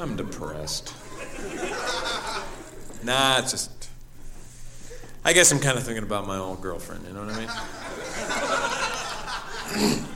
[0.00, 0.94] I'm depressed.
[3.04, 3.70] nah, it's just.
[5.22, 7.50] I guess I'm kind of thinking about my old girlfriend, you know what I mean?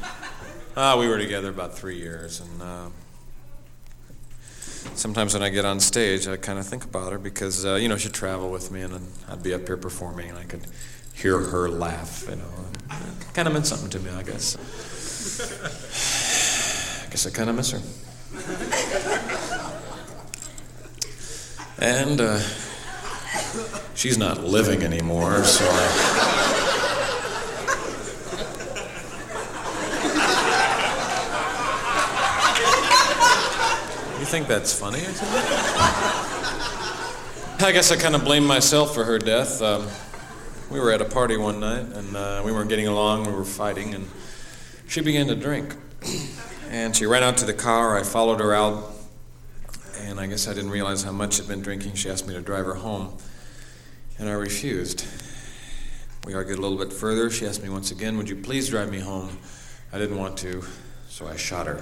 [0.77, 2.89] Ah, we were together about three years, and uh,
[4.97, 7.89] sometimes when I get on stage, I kind of think about her because, uh, you
[7.89, 8.93] know, she'd travel with me, and
[9.29, 10.67] I'd be up here performing, and I could
[11.15, 12.51] hear her laugh, you know.
[12.91, 14.57] It kind of meant something to me, I guess.
[17.07, 17.81] I guess I kind of miss her.
[21.79, 22.41] And uh,
[23.95, 26.35] she's not living anymore, so I.
[34.21, 35.01] You think that's funny?
[35.01, 35.43] or something?
[37.61, 39.61] I guess I kind of blame myself for her death.
[39.61, 39.87] Um,
[40.71, 43.27] we were at a party one night, and uh, we weren't getting along.
[43.27, 44.09] We were fighting, and
[44.89, 45.75] she began to drink.
[46.71, 47.99] And she ran out to the car.
[47.99, 48.94] I followed her out,
[50.05, 51.95] and I guess I didn't realize how much she'd been drinking.
[51.95, 53.17] She asked me to drive her home,
[54.19, 55.07] and I refused.
[56.27, 57.31] We argued a little bit further.
[57.31, 59.39] She asked me once again, Would you please drive me home?
[59.93, 60.63] I didn't want to,
[61.09, 61.77] so I shot her.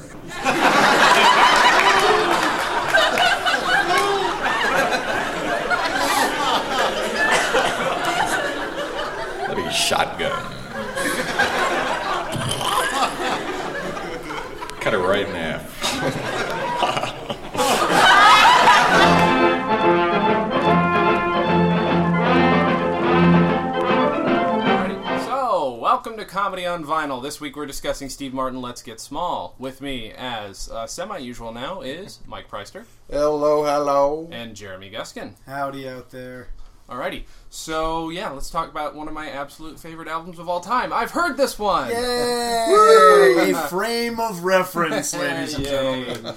[9.55, 10.33] Be shotgun.
[14.81, 15.33] Cut her right in
[26.23, 27.21] to Comedy on Vinyl.
[27.21, 29.57] This week we're discussing Steve Martin, Let's Get Small.
[29.59, 34.29] With me, as uh, semi usual now, is Mike Preister Hello, hello.
[34.31, 35.35] and Jeremy Guskin.
[35.47, 36.51] Howdy out there.
[36.89, 37.25] Alrighty.
[37.51, 40.93] So, yeah, let's talk about one of my absolute favorite albums of all time.
[40.93, 41.91] I've heard this one!
[41.91, 43.51] Yay!
[43.51, 46.35] A frame of reference, ladies and gentlemen.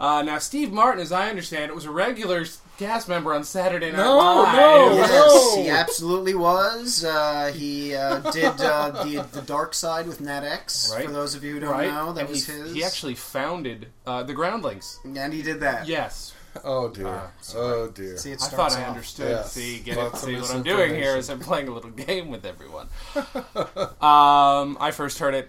[0.00, 2.46] Uh, now, Steve Martin, as I understand it, was a regular
[2.78, 4.56] cast member on Saturday Night No, Live.
[4.56, 5.62] no, Yes, no.
[5.62, 7.04] he absolutely was.
[7.04, 10.90] Uh, he uh, did uh, the the Dark Side with Nat X.
[10.90, 11.04] Right.
[11.04, 11.90] For those of you who don't Right?
[11.90, 12.72] know, that And was he, his.
[12.74, 14.98] He actually founded uh, the Groundlings.
[15.04, 15.86] and he did that.
[15.86, 16.32] Yes.
[16.64, 17.30] Oh dear.
[17.54, 18.16] oh dear.
[18.16, 19.28] See, it I thought I understood.
[19.28, 19.52] Yes.
[19.52, 21.32] See, get it, see what I'm doing here misinformation.
[21.34, 22.88] I'm playing a little game with everyone.
[24.00, 25.48] um, I first heard it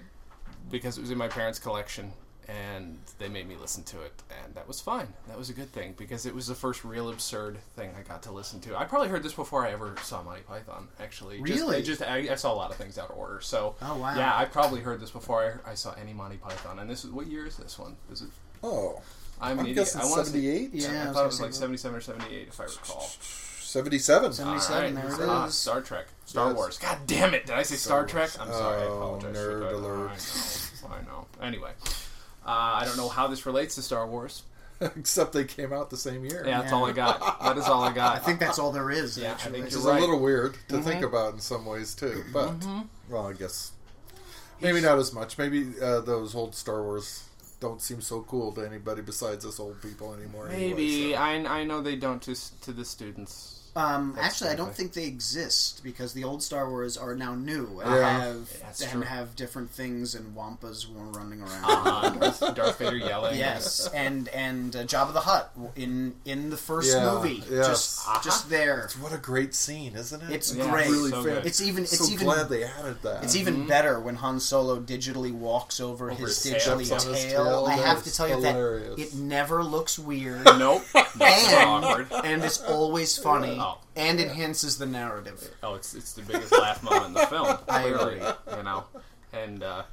[0.70, 2.12] because it was in my parents' collection,
[2.48, 4.12] and they made me listen to it,
[4.44, 5.08] and that was fine.
[5.28, 8.24] That was a good thing because it was the first real absurd thing I got
[8.24, 8.78] to listen to.
[8.78, 10.88] I probably heard this before I ever saw Monty Python.
[11.00, 11.78] Actually, Really?
[11.78, 13.40] I just I, I saw a lot of things out of order.
[13.42, 14.16] So, Oh, wow.
[14.16, 16.80] yeah, I probably heard this before I, I saw any Monty Python.
[16.80, 17.96] And this is what year is this one?
[18.12, 18.30] Is it?
[18.64, 19.02] Oh.
[19.44, 19.76] I'm an I'm idiot.
[19.78, 20.70] guessing I wanna 78?
[20.74, 23.10] Yeah, I, I was thought it was like 77 or 78, if I recall.
[23.60, 24.34] 77.
[24.34, 25.18] 77, All right.
[25.18, 25.56] there it Ah, is.
[25.58, 26.56] Star Trek, Star Yes.
[26.58, 26.78] Wars.
[26.78, 27.46] God damn it!
[27.46, 28.30] Did I say Star, Trek?
[28.40, 28.82] I'm sorry.
[28.82, 29.36] I Oh, apologize.
[29.38, 29.74] nerd for that.
[29.76, 30.12] alert.
[30.84, 30.96] I know.
[30.96, 31.28] I know.
[31.42, 31.72] Anyway,
[32.46, 34.44] uh, I don't know how this relates to Star Wars.
[34.82, 36.44] Except they came out the same year.
[36.46, 37.40] Yeah, that's all I got.
[37.42, 38.16] That is all I got.
[38.16, 39.16] I think that's all there is.
[39.16, 39.52] Yeah, I actually.
[39.52, 39.98] think Which you're is right.
[39.98, 40.84] a little weird to Mm-hmm.
[40.84, 42.24] think about in some ways too.
[42.34, 42.54] But
[43.08, 43.74] well, I guess
[44.60, 45.38] maybe not as much.
[45.38, 47.26] Maybe uh, those old Star Wars
[47.60, 50.48] don't seem so cool to anybody besides us old people anymore.
[50.50, 53.61] Maybe Anyway, I, I know they don't to to the students.
[53.76, 57.80] Um, actually, I don't think they exist because the old Star Wars are now new
[57.84, 58.02] and Uh-huh.
[58.02, 59.02] have That's and true.
[59.04, 61.64] have different things and wampas were running around.
[61.66, 63.38] Uh, Darth, Darth Vader yelling.
[63.38, 67.68] Yes, and and uh, Jabba the Hutt in in the first Yeah, movie, yes.
[67.68, 68.20] just Uh-huh.
[68.24, 68.90] just there.
[68.90, 69.00] so.
[69.00, 70.32] What a great scene, isn't it?
[70.32, 70.90] It's Yeah, great.
[70.90, 71.46] really so fan- good.
[71.46, 73.24] It's even it's so even glad they added that.
[73.24, 76.78] it's even better when Han Solo digitally walks over, Over his his tail.
[76.78, 77.44] digitally Jumps on his tail.
[77.46, 77.66] tail.
[77.68, 78.96] I have to That's tell you hilarious.
[78.98, 80.46] that it never looks weird.
[80.62, 80.84] Nope.
[80.94, 82.08] That's so And, awkward.
[82.26, 83.78] and it's always funny, Oh.
[83.96, 85.50] and enhances the narrative.
[85.64, 87.58] Oh, it's it's the biggest laugh moment in the film.
[87.70, 88.58] I Clearly, agree.
[88.58, 88.84] you know,
[89.34, 89.84] and uh,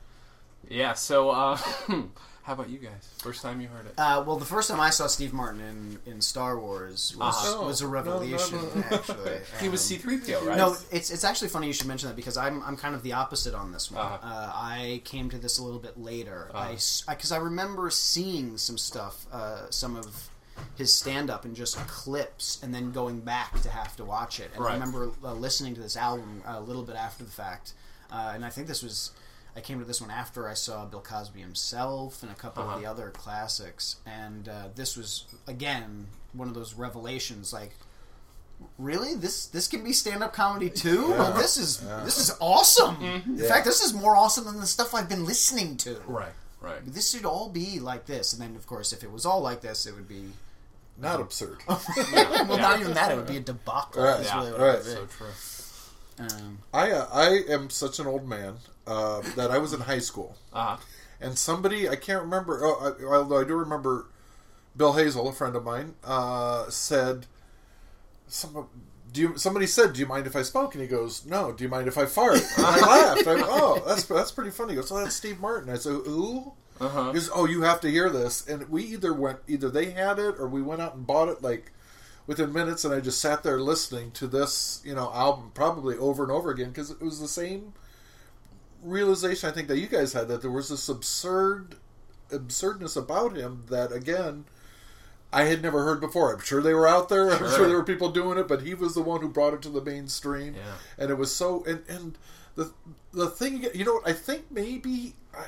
[0.69, 0.95] yeah.
[0.95, 1.57] So, uh,
[2.43, 3.09] how about you guys?
[3.19, 3.95] First time you heard it?
[3.99, 7.65] Uh, well, the first time I saw Steve Martin in, in Star Wars was, Uh-huh.
[7.67, 8.59] was a No, no, revelation.
[8.75, 8.83] no.
[8.97, 10.57] Actually, He was Um, C three PO, right?
[10.57, 13.13] No, it's it's actually funny you should mention that because I'm I'm kind of the
[13.13, 14.05] opposite on this one.
[14.05, 14.19] Uh-huh.
[14.27, 16.51] Uh, I came to this a little bit later.
[16.55, 16.71] Uh-huh.
[16.71, 20.29] I because I, remember seeing some stuff, uh, some of
[20.77, 24.51] his stand up and just clips, and then going back to have to watch it.
[24.55, 24.71] And Right.
[24.71, 27.73] I remember uh, listening to this album a little bit after the fact,
[28.13, 29.11] uh, and I think this was.
[29.57, 32.77] I came to this one after I saw Bill Cosby himself and a couple Uh-huh.
[32.77, 37.53] of the other classics, and uh, this was again one of those revelations.
[37.53, 37.73] Like,
[38.79, 43.37] really this this can be stand-up comedy too well, this is this is awesome in
[43.37, 43.49] Yeah.
[43.49, 46.81] fact this is more awesome than the stuff i've been listening to right, right.
[46.85, 49.61] this should all be like this and then of course if it was all like
[49.61, 50.33] this it would be
[51.01, 51.59] not absurd.
[51.69, 51.81] well
[52.13, 52.57] Yeah.
[52.57, 54.79] not even that it would be a debacle Right, is Yeah, really what right.
[54.79, 55.27] it would So true.
[56.21, 58.57] Um, I uh, I am such an old man
[58.87, 60.37] uh, that I was in high school.
[60.53, 60.77] Uh huh.
[61.21, 62.61] and somebody I can't remember.
[62.63, 64.07] Oh, I, although I do remember
[64.77, 67.27] Bill Hazel, a friend of mine, uh, said,
[68.29, 68.69] some,
[69.13, 70.75] do you, somebody said, do you mind if I smoke?
[70.75, 71.53] And he goes, no.
[71.53, 72.35] Do you mind if I fart?
[72.57, 72.81] And I
[73.15, 73.27] laughed.
[73.27, 74.73] I, oh, that's that's pretty funny.
[74.73, 75.71] He goes, oh, that's Steve Martin.
[75.71, 76.53] I said, who?
[76.81, 77.13] Uh-huh.
[77.35, 78.47] Oh, you have to hear this.
[78.47, 81.43] And we either went, either they had it or we went out and bought it
[81.43, 81.73] like
[82.27, 82.85] within minutes.
[82.85, 86.51] And I just sat there listening to this, you know, album probably over and over
[86.51, 87.73] again because it was the same
[88.83, 91.77] realization I think that you guys had that there was this absurd
[92.31, 94.45] absurdness about him that again
[95.33, 96.33] I had never heard before.
[96.33, 97.31] I'm sure they were out there.
[97.31, 97.51] I'm Sure.
[97.51, 99.69] sure there were people doing it, but he was the one who brought it to
[99.69, 100.55] the mainstream.
[100.55, 100.63] Yeah.
[100.97, 102.17] And it was so and and
[102.55, 102.73] the
[103.13, 105.43] the thing you know what I think maybe uh,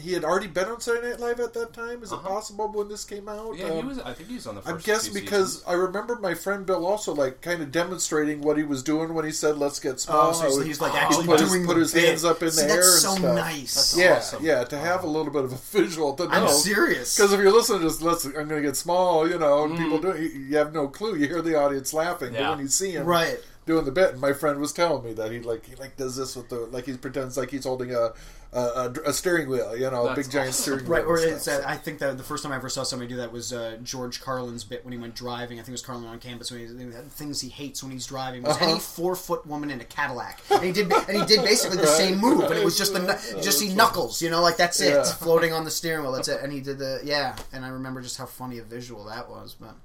[0.00, 2.02] he had already been on Saturday Night Live at that time.
[2.02, 2.22] Is Uh-huh.
[2.26, 3.56] it possible when this came out?
[3.56, 3.98] Yeah, he Um, was.
[3.98, 4.86] I think he was on the I first.
[4.86, 5.64] guess because seasons.
[5.66, 9.24] I remember my friend Bill also like kind of demonstrating what he was doing when
[9.24, 11.66] he said "Let's get small." Oh, so he's, he's like Oh, actually put doing his,
[11.66, 12.04] put the his bit.
[12.08, 13.34] hands up in See, the that's air and so stuff.
[13.34, 13.74] nice.
[13.74, 14.44] That's yeah, awesome.
[14.44, 16.30] yeah, to have a little bit of a visual to know.
[16.30, 17.14] I'm serious.
[17.16, 19.76] Because if you're listening to this, let's, I'm going to get small, you know, and
[19.76, 21.16] people do you, you have no clue.
[21.16, 22.34] You hear the audience laughing, Mm.
[22.34, 22.42] Yeah.
[22.48, 23.38] but when you see him Right.
[23.66, 26.16] Doing the bit, and my friend was telling me that he like he like does
[26.16, 28.12] this with the like he pretends like he's holding a
[28.54, 30.62] a, a, a steering wheel, you know, a That's big giant awesome.
[30.62, 31.12] steering Right, wheel.
[31.12, 31.64] or and it's, stuff.
[31.64, 33.78] uh, I think that the first time I ever saw somebody do that was uh,
[33.82, 35.58] George Carlin's bit when he went driving.
[35.58, 38.04] I think it was Carlin on campus when he the things he hates when he's
[38.06, 38.70] driving was Uh-huh.
[38.72, 41.86] any four foot woman in a Cadillac, and he did and he did basically the
[42.02, 42.98] same move, and it was just the
[43.32, 45.04] knu- you just see knuckles, you know, like that's it, Yeah.
[45.04, 46.12] floating on the steering wheel.
[46.12, 49.04] That's it, and he did the yeah, and I remember just how funny a visual
[49.06, 49.76] that was, but.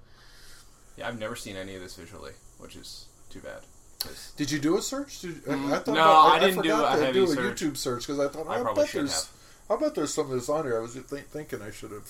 [0.97, 3.05] yeah, I've never seen any of this visually, which is
[3.39, 3.61] too bad.
[4.37, 5.21] Did you do a search?
[5.21, 7.61] Did, I, I thought No, about- I didn't do a to heavy do a search.
[7.61, 9.27] YouTube search because I thought I oh, I, bet there's
[9.69, 9.77] have.
[9.79, 10.77] I bet there's some of this on here.
[10.77, 12.09] I was just think, thinking I should have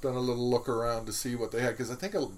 [0.00, 2.28] done a little look around to see what they had because I think a,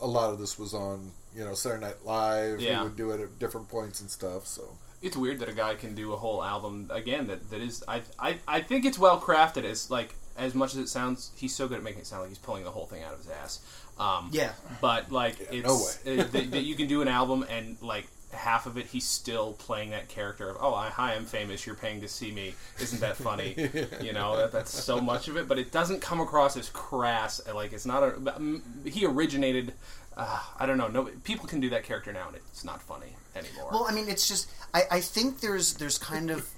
[0.00, 2.60] a lot of this was on you know Saturday Night Live.
[2.60, 2.78] Yeah.
[2.78, 4.46] He would do it at different points and stuff.
[4.46, 7.82] So it's weird that a guy can do a whole album again that, that is
[7.88, 11.54] I, I I think it's well crafted it's like as much as it sounds he's
[11.54, 13.30] so good at making it sound like he's pulling the whole thing out of his
[13.30, 13.60] ass
[14.00, 14.52] um, Yeah.
[14.80, 16.20] but like Yeah, it's no way.
[16.20, 19.54] uh, that, that you can do an album and like half of it he's still
[19.54, 23.00] playing that character of oh I, hi I'm famous you're paying to see me isn't
[23.00, 23.54] that funny
[24.00, 27.40] you know that, that's so much of it but it doesn't come across as crass
[27.52, 29.72] like it's not a mm, he originated
[30.16, 33.16] uh, I don't know no people can do that character now and it's not funny
[33.34, 36.48] anymore Well, I mean, it's just I, I think there's there's kind of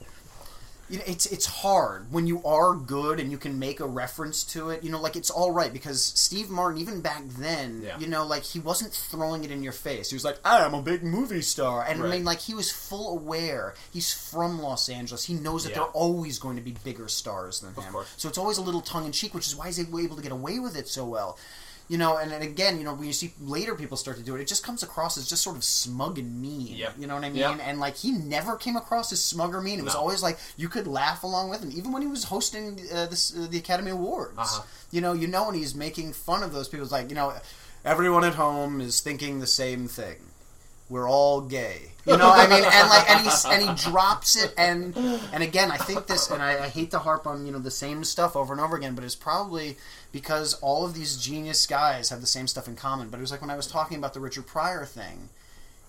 [0.90, 4.44] you know it's it's hard when you are good and you can make a reference
[4.44, 4.82] to it.
[4.84, 7.98] You know, like it's all right because Steve Martin even back then, Yeah.
[7.98, 10.10] you know, like he wasn't throwing it in your face.
[10.10, 12.70] He was like, ah, "I'm a big movie star," and I mean, like he was
[12.70, 13.74] full aware.
[13.92, 15.24] He's from Los Angeles.
[15.24, 15.76] He knows that Yeah.
[15.76, 17.94] they're always going to be bigger stars than him.
[18.16, 20.32] So it's always a little tongue in cheek, which is why he's able to get
[20.32, 21.38] away with it so well.
[21.88, 24.34] You know, and, and again, you know, when you see later people start to do
[24.36, 26.68] it, it just comes across as just sort of smug and mean.
[26.76, 26.94] Yep.
[26.98, 27.38] You know what I mean?
[27.40, 27.60] Yep.
[27.62, 29.78] And like he never came across as smug or mean.
[29.78, 30.00] It was No.
[30.00, 33.36] always like you could laugh along with him, even when he was hosting uh, this,
[33.36, 34.38] uh, the Academy Awards.
[34.38, 34.62] Uh-huh.
[34.90, 36.84] You know, you know, and he's making fun of those people.
[36.84, 37.34] It's like you know,
[37.84, 40.16] everyone at home is thinking the same thing.
[40.88, 41.92] We're all gay.
[42.04, 44.94] You know, I mean, and like, and he and he drops it, and
[45.32, 47.70] and again, I think this, and I, I hate to harp on you know the
[47.70, 49.78] same stuff over and over again, but it's probably
[50.12, 53.08] because all of these genius guys have the same stuff in common.
[53.08, 55.30] But it was like when I was talking about the Richard Pryor thing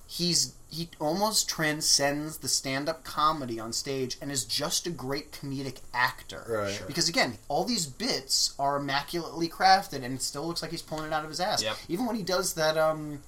[0.07, 5.81] he's he almost transcends the stand-up comedy on stage and is just a great comedic
[5.93, 6.43] actor.
[6.49, 6.73] Right.
[6.73, 6.87] Sure.
[6.87, 11.05] Because again, all these bits are immaculately crafted, and it still looks like he's pulling
[11.05, 11.61] it out of his ass.
[11.61, 11.75] Yep.
[11.89, 13.21] Even when he does that, um,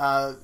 [0.00, 0.34] uh, uh,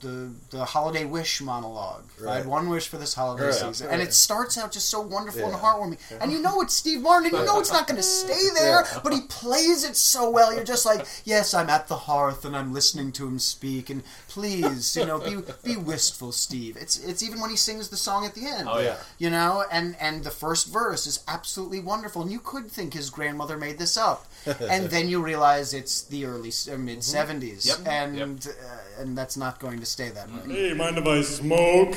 [0.00, 2.02] the the holiday wish monologue.
[2.20, 2.36] I Right.
[2.38, 3.54] had one wish for this holiday Right.
[3.54, 5.60] season, and it starts out just so wonderful and Yeah.
[5.60, 5.98] heartwarming.
[6.20, 8.84] And you know it's Steve Martin, and you know it's not going to stay there,
[8.84, 9.00] Yeah.
[9.04, 10.52] but he plays it so well.
[10.52, 14.02] You're just like, yes, I'm at the hearth and I'm listening to him speak, and
[14.30, 15.34] please, you know, be
[15.64, 16.76] be wistful, Steve.
[16.80, 18.68] It's it's even when he sings the song at the end.
[18.70, 18.96] Oh, yeah.
[19.18, 23.10] You know, and and the first verse is absolutely wonderful, and you could think his
[23.10, 24.26] grandmother made this up,
[24.74, 27.78] and then you realize it's the early uh, mid '70s, Yep.
[27.86, 30.54] and Uh, and that's not going to stay that way.
[30.68, 31.94] Hey, mind if I smoke?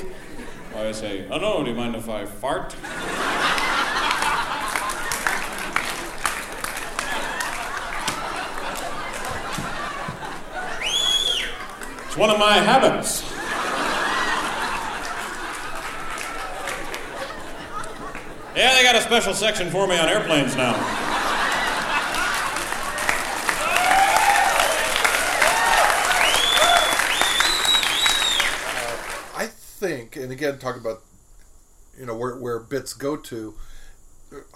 [0.76, 2.76] I say, oh no, do you mind if I fart?
[12.14, 13.24] It's one of my habits.
[18.56, 20.74] Yeah, they got a special section for me on airplanes now.
[28.76, 28.98] Uh,
[29.36, 31.02] I think, and again, talking about
[32.00, 33.54] you know where where bits go to.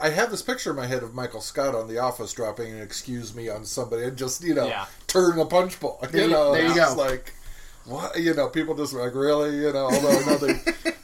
[0.02, 2.82] I have this picture in my head of Michael Scott on The Office dropping an
[2.82, 4.86] "excuse me" on somebody and just you know Yeah.
[5.08, 6.00] turning a punch bowl.
[6.02, 6.94] There you you- know, there you go.
[6.98, 7.34] like
[7.88, 10.52] what you know people just like really you know although no, they,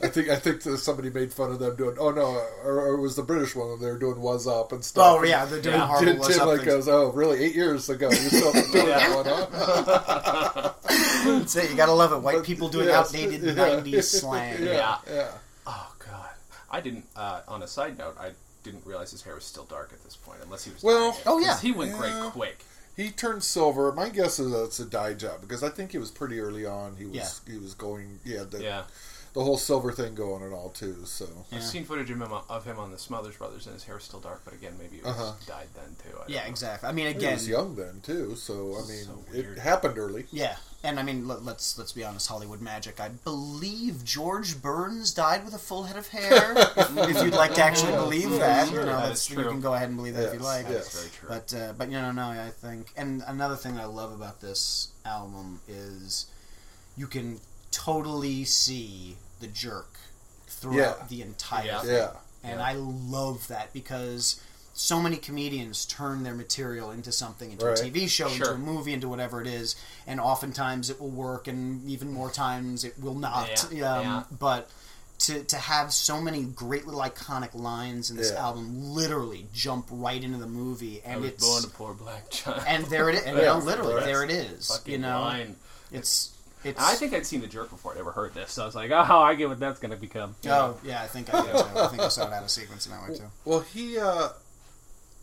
[0.02, 2.25] I think I think somebody made fun of them doing oh no
[2.63, 5.06] or, or it was the British one they were doing was up and stuff.
[5.20, 5.88] Oh yeah, they're doing Yeah.
[5.88, 9.16] horrible Tim, what's Tim like goes oh really eight years ago you're still doing that
[9.16, 10.74] one huh?
[11.25, 11.70] That's it.
[11.72, 12.18] You gotta love it.
[12.22, 13.54] White people doing Yes, outdated yeah.
[13.54, 14.62] '90s slang.
[14.63, 14.98] yeah, Yeah.
[15.10, 15.28] yeah.
[15.66, 16.30] Oh god,
[16.70, 17.06] I didn't.
[17.16, 18.32] Uh, on a side note, I
[18.63, 20.84] didn't realize his hair was still dark at this point, unless he was.
[20.84, 21.48] Well- dyeing Oh, yeah.
[21.50, 21.98] 'cause he went Yeah.
[21.98, 22.66] gray quick.
[22.96, 23.92] He turned silver.
[23.92, 26.66] My guess is that it's a dye job because I think he was pretty early
[26.66, 26.96] on.
[26.98, 27.54] He was Yeah.
[27.54, 28.84] he was going yeah the, Yeah,
[29.34, 31.06] the whole silver thing going and all too.
[31.06, 31.58] So Yeah.
[31.58, 34.04] I've seen footage of him, of him on the Smothers Brothers, and his hair was
[34.04, 34.42] still dark.
[34.46, 35.34] But again, maybe it was Uh-huh.
[35.48, 36.16] dyed then too.
[36.20, 36.50] I Yeah, know.
[36.50, 36.88] exactly.
[36.90, 38.36] I mean, again, he was young then too.
[38.36, 40.28] So I mean So it happened early.
[40.32, 42.28] yeah, and I mean, let, let's let's be honest.
[42.28, 43.00] Hollywood magic.
[43.00, 46.54] I believe George Burns died with a full head of hair.
[46.78, 49.44] if, if you'd like to actually believe that, you Sure, know, that that's, is you
[49.44, 50.68] can go ahead and believe that if you like.
[50.70, 50.74] yes.
[50.94, 51.30] That's very true.
[51.30, 54.90] But uh, but you know no, I think and another thing I love about this
[55.06, 56.28] album is
[56.96, 57.40] you can
[57.74, 59.98] totally see the jerk
[60.48, 61.06] throughout Yeah.
[61.10, 61.82] the entire Yeah.
[61.82, 61.89] thing.
[61.92, 62.12] Yeah.
[62.44, 62.65] And Yeah.
[62.65, 64.39] I love that because
[64.75, 67.80] so many comedians turn their material into something, into Right.
[67.80, 69.75] a TV show, into a movie, into whatever it is,
[70.08, 73.68] and oftentimes it will work, and even more times it will not.
[73.72, 74.24] Yeah, Um, yeah.
[74.32, 74.70] But
[75.20, 78.44] to to have so many great little iconic lines in this Yeah.
[78.46, 82.30] album literally jump right into the movie, I and was it's born a poor black
[82.32, 82.63] child.
[82.68, 83.24] and there it is.
[83.24, 84.68] And, Yeah, you know, literally, there it is.
[84.70, 85.56] Fucking You know, line.
[85.92, 86.32] it's
[86.63, 86.79] it's.
[86.82, 88.91] I think I'd seen the jerk before I'd ever heard this, so I was like,
[88.91, 90.36] oh, I get what that's going to become.
[90.48, 91.79] Oh yeah, I think I did too.
[91.79, 93.24] I think I saw it out of sequence in that way too.
[93.46, 94.29] Well, he, uh,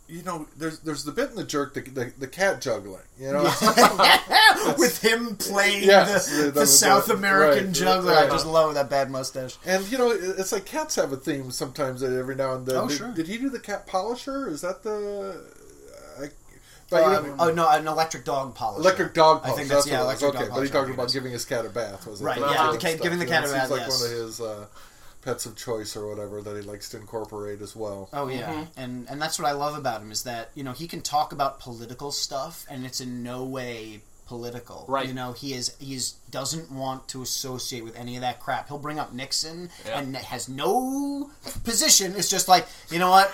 [0.08, 3.02] you know, there's there's the bit in the jerk, the the, the cat juggling.
[3.18, 3.42] You know,
[4.78, 8.26] With him playing Yes, the, the- the, the- South the- American right, juggler, right.
[8.26, 9.56] I just love that bad mustache.
[9.64, 12.76] and you know, it's like cats have a theme sometimes every now and then.
[12.76, 13.12] Oh, did, sure.
[13.12, 14.48] did he do the cat polisher?
[14.48, 15.40] Is that the?
[16.92, 18.80] I, but, you Um, know, oh no, an electric dog polisher.
[18.80, 19.52] Electric dog polish.
[19.54, 20.22] I think that's, that's- yeah, what it was.
[20.22, 22.06] electric Okay, dog but he talked about giving his cat a bath.
[22.06, 22.24] Was it?
[22.24, 24.00] Right, That yeah, the cat- giving the you cat know, a it seems like yes.
[24.02, 24.66] one of his uh,
[25.22, 28.08] pets of choice or whatever that he likes to incorporate as well.
[28.12, 28.80] Oh yeah, Mm-hmm.
[28.80, 31.32] and and that's what I love about him is that you know he can talk
[31.32, 34.00] about political stuff and it's in no way
[34.30, 34.84] political.
[34.86, 35.08] Right.
[35.08, 38.68] You know he is he is doesn't want to associate with any of that crap.
[38.68, 39.98] He'll bring up Nixon Yeah.
[39.98, 41.30] and has no
[41.64, 42.14] position.
[42.16, 43.28] It's just like you know what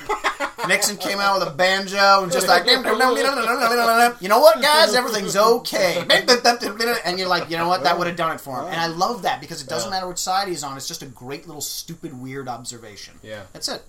[0.68, 2.64] Nixon came out with a banjo and just like
[4.22, 6.02] you know what guys everything's okay
[7.04, 8.86] and you're like you know what that would have done it for him and I
[8.86, 10.78] love that because it doesn't matter which side he's on.
[10.78, 13.20] It's just a great little stupid weird observation.
[13.22, 13.42] Yeah.
[13.52, 13.82] That's it.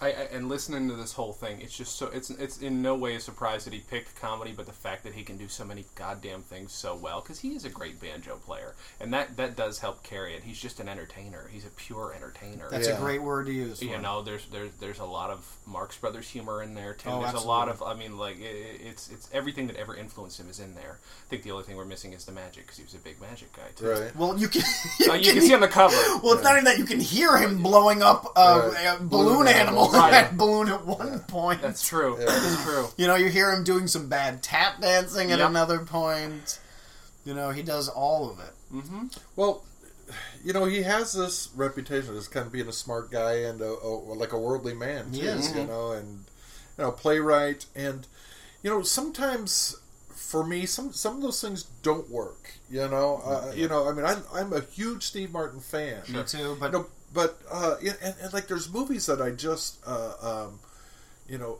[0.00, 2.94] I, I, and listening to this whole thing, it's just so it's it's in no
[2.94, 5.64] way a surprise that he picked comedy, but the fact that he can do so
[5.64, 9.56] many goddamn things so well because he is a great banjo player, and that that
[9.56, 10.44] does help carry it.
[10.44, 11.48] He's just an entertainer.
[11.52, 12.68] He's a pure entertainer.
[12.70, 12.96] That's Yeah.
[12.96, 13.82] a great word to use.
[13.82, 14.00] You it.
[14.02, 17.08] know, there's there's there's a lot of Marx Brothers humor in there too.
[17.10, 17.46] Oh, there's absolutely.
[17.46, 20.60] a lot of I mean, like it, it's it's everything that ever influenced him is
[20.60, 20.98] in there.
[21.02, 23.20] I think the only thing we're missing is the magic because he was a big
[23.20, 23.88] magic guy too.
[23.88, 24.14] Right.
[24.16, 24.62] Well, you can.
[25.10, 25.96] Uh, you can see on the cover.
[26.22, 28.84] Well, it's not even that you can hear him blowing up a, Right.
[28.84, 29.94] a balloon, Balloon animal, animals.
[29.94, 30.10] Right.
[30.30, 31.62] that balloon at one point.
[31.62, 32.16] That's true.
[32.18, 32.26] Yeah.
[32.26, 32.88] That's true.
[32.96, 35.48] you know, you hear him doing some bad tap dancing at Yep.
[35.50, 36.60] another point.
[37.24, 38.52] You know, he does all of it.
[38.72, 39.06] Mm-hmm.
[39.36, 39.64] Well,
[40.42, 43.70] you know, he has this reputation as kind of being a smart guy and a,
[43.70, 45.12] a, like a worldly man.
[45.12, 45.54] Too, is.
[45.54, 46.24] you know, and
[46.78, 48.06] you know, playwright, and
[48.62, 49.76] you know, sometimes
[50.10, 52.52] for me, some some of those things don't work.
[52.70, 56.02] You know, uh, you know, I mean, I'm I'm a huge Steve Martin fan.
[56.08, 59.78] Me too, but You know, but uh, and, and like there's movies that I just
[59.86, 60.60] uh, um,
[61.28, 61.58] you know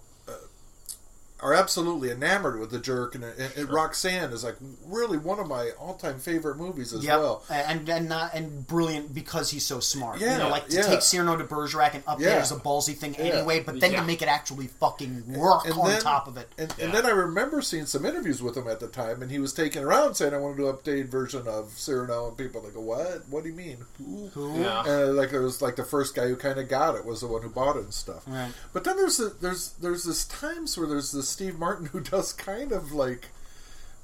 [1.41, 5.47] are absolutely enamored with the jerk, and, and, and Roxanne is like really one of
[5.47, 7.19] my all time favorite movies as Yep.
[7.21, 7.45] well.
[7.49, 10.21] and and not and brilliant because he's so smart.
[10.21, 10.83] you know, like to yeah.
[10.83, 12.39] take Cyrano de Bergerac and update Yeah.
[12.39, 13.27] it is a ballsy thing Yeah.
[13.27, 14.01] anyway, but then Yeah.
[14.01, 16.49] to make it actually fucking work And on then- top of it.
[16.59, 16.87] And, Yeah.
[16.87, 19.53] and then I remember seeing some interviews with him at the time, and he was
[19.53, 22.75] taking around saying, "I want to do an updated version of Cyrano," and people like,
[22.75, 23.29] "What?
[23.29, 23.85] What do you mean?
[23.99, 24.61] Who?" Who?
[24.61, 24.85] Yeah.
[24.87, 27.27] And like it was like the first guy who kind of got it was the
[27.29, 28.23] one who bought it and stuff.
[28.27, 28.53] Right.
[28.73, 32.33] But then there's a, there's there's this times where there's this Steve Martin who does
[32.33, 33.29] kind of like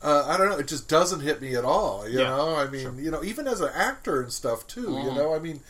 [0.02, 2.06] uh, I don't know, it just doesn't hit me at all.
[2.06, 4.82] You Yeah, know, I mean, you know, even as an actor and stuff too.
[4.82, 5.14] You Mhm.
[5.16, 5.60] know, I mean.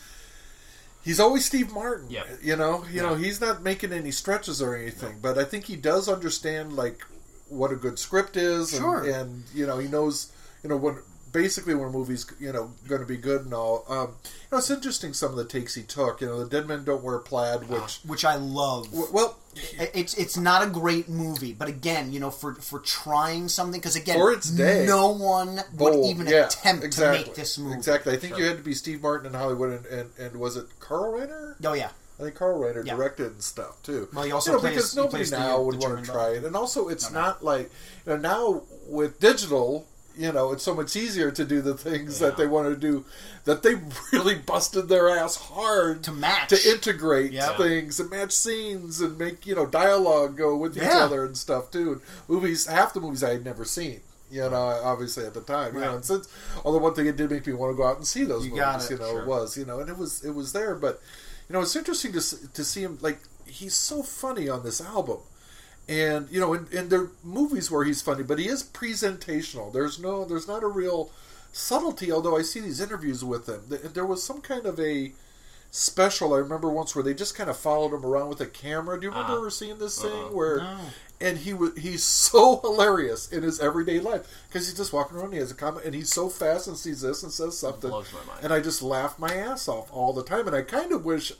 [1.04, 2.24] He's always Steve Martin, Yeah.
[2.42, 2.82] you know.
[2.90, 3.10] You Yeah.
[3.10, 7.04] know, he's not making any stretches or anything, but I think he does understand like
[7.48, 10.28] what a good script is, and, and you know, he knows,
[10.62, 10.98] you know, when
[11.34, 13.84] basically where movie's you know going to be good and all.
[13.90, 16.22] Um, you know, it's interesting some of the takes he took.
[16.22, 18.86] You know, the Dead Men Don't Wear Plaid, which Which I love.
[18.90, 19.36] w- well,
[19.78, 23.96] It's it's not a great movie, but again, you know, for for trying something because
[23.96, 24.86] again, For its day.
[24.86, 27.74] no one would even yeah, attempt exactly, to make this movie.
[27.76, 28.14] Exactly.
[28.14, 28.42] I think Sure.
[28.42, 31.56] you had to be Steve Martin in Hollywood, and, and, and was it Carl Reiner?
[31.64, 32.94] Oh yeah, I think Carl Reiner Yeah.
[32.96, 34.08] directed and stuff too.
[34.14, 36.30] Well, he also you know, plays- because nobody the- now the would want to try
[36.30, 37.26] it, and also it's No, no.
[37.26, 37.70] not like
[38.06, 39.86] you know now with digital.
[40.16, 42.28] You know, it's so much easier to do the things Yeah.
[42.28, 43.04] that they want to do
[43.44, 43.74] that they
[44.12, 46.48] really busted their ass hard To match.
[46.50, 47.56] to integrate Yep.
[47.56, 51.70] things and match scenes and make you know dialogue go with each other and stuff
[51.70, 51.92] too.
[51.92, 54.00] And movies, half the movies I had never seen.
[54.30, 55.94] You know, obviously at the time, you know, Right.
[55.96, 56.26] and since
[56.64, 58.52] although one thing it did make me want to go out and see those You
[58.56, 59.22] movies, it, you know, sure.
[59.22, 61.00] it was, you know, and it was it was there, but
[61.48, 62.20] you know, it's interesting to
[62.52, 65.18] to see him like he's so funny on this album.
[65.88, 69.72] And you know, in, in there are movies where he's funny, but he is presentational.
[69.72, 71.10] There's no, there's not a real
[71.52, 72.10] subtlety.
[72.10, 75.12] Although I see these interviews with him, Th- there was some kind of a
[75.70, 76.32] special.
[76.34, 78.98] I remember once where they just kind of followed him around with a camera.
[78.98, 79.40] Do you remember Uh-huh.
[79.40, 80.08] ever seeing this Uh-uh.
[80.28, 80.58] thing where?
[80.58, 80.78] No.
[81.20, 85.32] And he was he's so hilarious in his everyday life because he's just walking around.
[85.32, 88.12] He has a comment, and he's so fast and sees this and says something, blows
[88.12, 88.40] my mind.
[88.42, 90.46] and I just laugh my ass off all the time.
[90.46, 91.32] And I kind of wish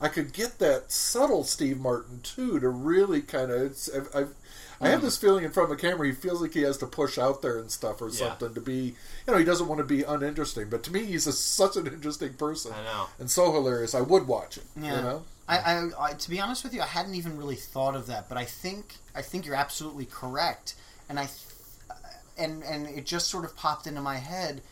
[0.00, 3.76] I could get that subtle Steve Martin too to really kind of.
[3.94, 4.34] I've, I've,
[4.80, 5.04] I have hmm.
[5.04, 6.06] this feeling in front of the camera.
[6.06, 8.30] He feels like he has to push out there and stuff or Yeah.
[8.30, 8.94] something to be.
[9.26, 10.70] You know, he doesn't want to be uninteresting.
[10.70, 13.06] But to me, he's a, such an interesting person I know.
[13.18, 13.94] and so hilarious.
[13.94, 14.64] I would watch it.
[14.76, 14.96] Yeah.
[14.96, 15.22] You know.
[15.50, 18.28] I, I, I, to be honest with you, I hadn't even really thought of that,
[18.28, 20.76] but I think I think you're absolutely correct,
[21.08, 21.98] and I, th-
[22.38, 24.62] and and it just sort of popped into my head.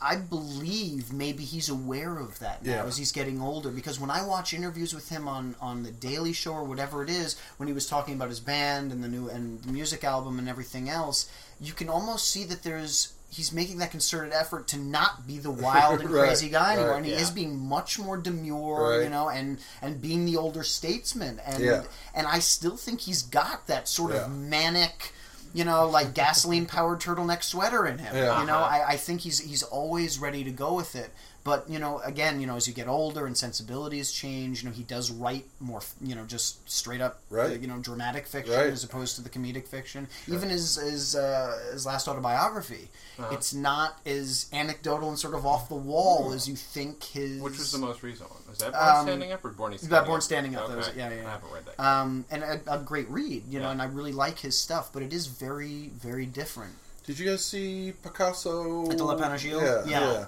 [0.00, 2.84] I believe maybe he's aware of that now Yeah.
[2.84, 3.70] as he's getting older.
[3.70, 7.10] Because when I watch interviews with him on, on the Daily Show or whatever it
[7.10, 10.38] is, when he was talking about his band and the new and the music album
[10.38, 11.28] and everything else,
[11.60, 15.50] you can almost see that there's he's making that concerted effort to not be the
[15.66, 17.18] wild and Right, crazy guy anymore, right, and he yeah.
[17.18, 21.82] is being much more demure, you know, and and being the older statesman, and Yeah.
[22.14, 25.12] and I still think he's got that sort of manic.
[25.54, 28.14] You know, like gasoline powered turtleneck sweater in him.
[28.14, 28.40] Yeah.
[28.40, 28.84] You know, Uh-huh.
[28.86, 31.10] I, I think he's he's always ready to go with it.
[31.48, 34.74] But you know, again, you know, as you get older and sensibilities change, you know,
[34.74, 37.52] he does write more, you know, just straight up, Right.
[37.52, 38.66] uh, you know, dramatic fiction Right.
[38.70, 40.08] as opposed to the comedic fiction.
[40.26, 43.28] Even his his uh, his last autobiography, Uh-huh.
[43.34, 47.40] it's not as anecdotal and sort of off the wall as you think his.
[47.40, 48.40] Which was the most recent one?
[48.50, 50.06] Was that Born Um, Standing Up or Born Standing that Up?
[50.06, 51.28] Born Standing Up, that was- yeah, yeah, yeah.
[51.28, 51.80] I haven't read that.
[51.82, 55.02] Um, and a, a great read, you know, and I really like his stuff, but
[55.02, 56.74] it is very, very different.
[57.06, 59.62] Did you guys see Picasso At the Lapin Agile?
[59.62, 60.12] Yeah, Yeah.
[60.12, 60.24] yeah.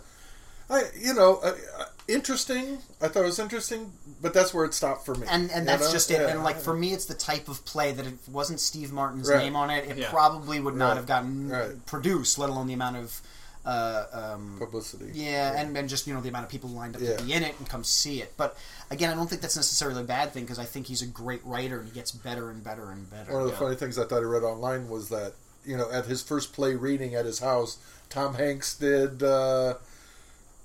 [0.71, 2.79] I, you know, uh, uh, interesting.
[3.03, 5.27] I thought it was interesting, but that's where it stopped for me.
[5.29, 5.93] And and that's know?
[5.93, 6.21] just it.
[6.21, 6.29] Yeah.
[6.29, 9.29] And like for me, it's the type of play that if it wasn't Steve Martin's
[9.29, 9.39] Right.
[9.45, 10.11] name on it, it Yeah.
[10.11, 10.97] probably would not Right.
[10.97, 11.87] have gotten Right.
[11.87, 13.21] produced, let alone the amount of.
[13.63, 15.11] Uh, um, publicity.
[15.13, 17.17] yeah, and, and just you know the amount of people lined up Yeah.
[17.19, 18.33] to be in it and come see it.
[18.39, 18.57] But
[18.91, 21.45] again, I don't think that's necessarily a bad thing because I think he's a great
[21.45, 23.33] writer and he gets better and better and better.
[23.35, 23.59] One of the Yeah.
[23.59, 26.75] funny things I thought I read online was that you know at his first play
[26.75, 27.77] reading at his house,
[28.09, 29.75] Tom Hanks did uh,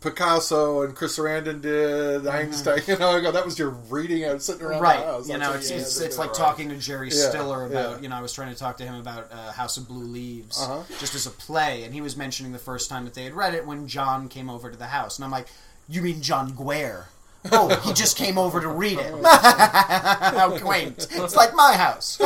[0.01, 2.81] Picasso and Chris Sarandon did Einstein.
[2.87, 4.25] You know, I go, that was your reading.
[4.25, 4.83] I was sitting around Mm-hmm.
[4.83, 5.27] right house.
[5.29, 6.37] you know it's you it's, it's like right.
[6.37, 8.01] talking to jerry Yeah, stiller about yeah.
[8.01, 10.61] you know i was trying to talk to him about uh, house of blue leaves
[10.61, 10.83] Uh-huh.
[10.99, 13.53] just as a play and he was mentioning the first time that they had read
[13.55, 15.47] it when john came over to the house and i'm like
[15.87, 17.05] you mean john guare
[17.51, 19.13] Oh, he just came over to read it.
[19.25, 21.07] how quaint!
[21.11, 22.17] It's like my house.
[22.21, 22.25] oh,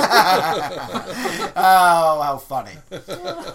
[1.55, 2.71] how funny!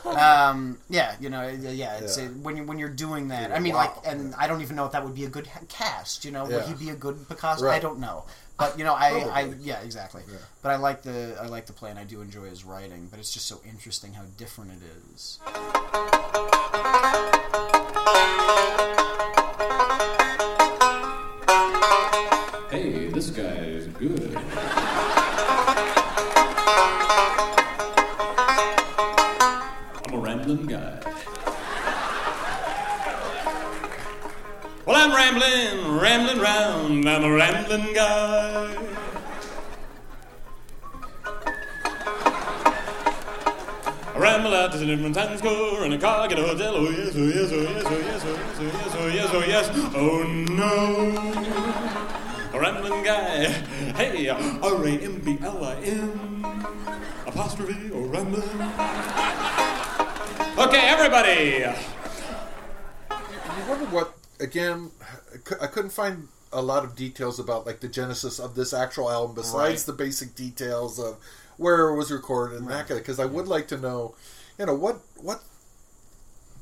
[0.04, 1.98] Um, yeah, you know, yeah.
[1.98, 2.24] It's Yeah.
[2.24, 3.52] uh when you when you're doing that.
[3.52, 3.80] I mean, Wow.
[3.80, 6.24] like, and I don't even know if that would be a good cast.
[6.24, 7.64] You know, would he be a good Picasso?
[7.66, 7.76] Right.
[7.76, 8.24] I don't know.
[8.56, 10.22] But you know, I, I yeah, exactly.
[10.30, 10.38] Yeah.
[10.62, 13.08] But I like the I like the play, and I do enjoy his writing.
[13.10, 14.82] But it's just so interesting how different it
[15.14, 15.40] is.
[23.34, 24.36] Guy is good.
[30.06, 31.00] I'm a rambling guy.
[34.86, 37.08] Well, I'm rambling, rambling round.
[37.08, 38.76] I'm a rambling guy.
[44.14, 46.76] I ramble out to the different time score in a car, get a hotel.
[46.76, 49.42] Oh yes, oh yes, oh yes, oh yes, oh yes, oh yes, oh yes, oh
[49.44, 49.68] yes.
[49.74, 50.22] Oh, oh
[50.54, 51.10] no,
[52.20, 52.23] a
[52.60, 53.44] rambling guy.
[53.96, 56.56] Hey, R A M B L I N
[57.26, 58.42] apostrophe or rambling.
[60.56, 61.64] Okay, everybody.
[63.10, 64.90] You wonder what again.
[65.60, 69.34] I couldn't find a lot of details about like the genesis of this actual album
[69.34, 69.86] besides Right.
[69.86, 71.16] the basic details of
[71.56, 73.04] where it was recorded and that kind of.
[73.04, 74.14] Because I would like to know,
[74.58, 75.42] you know, what what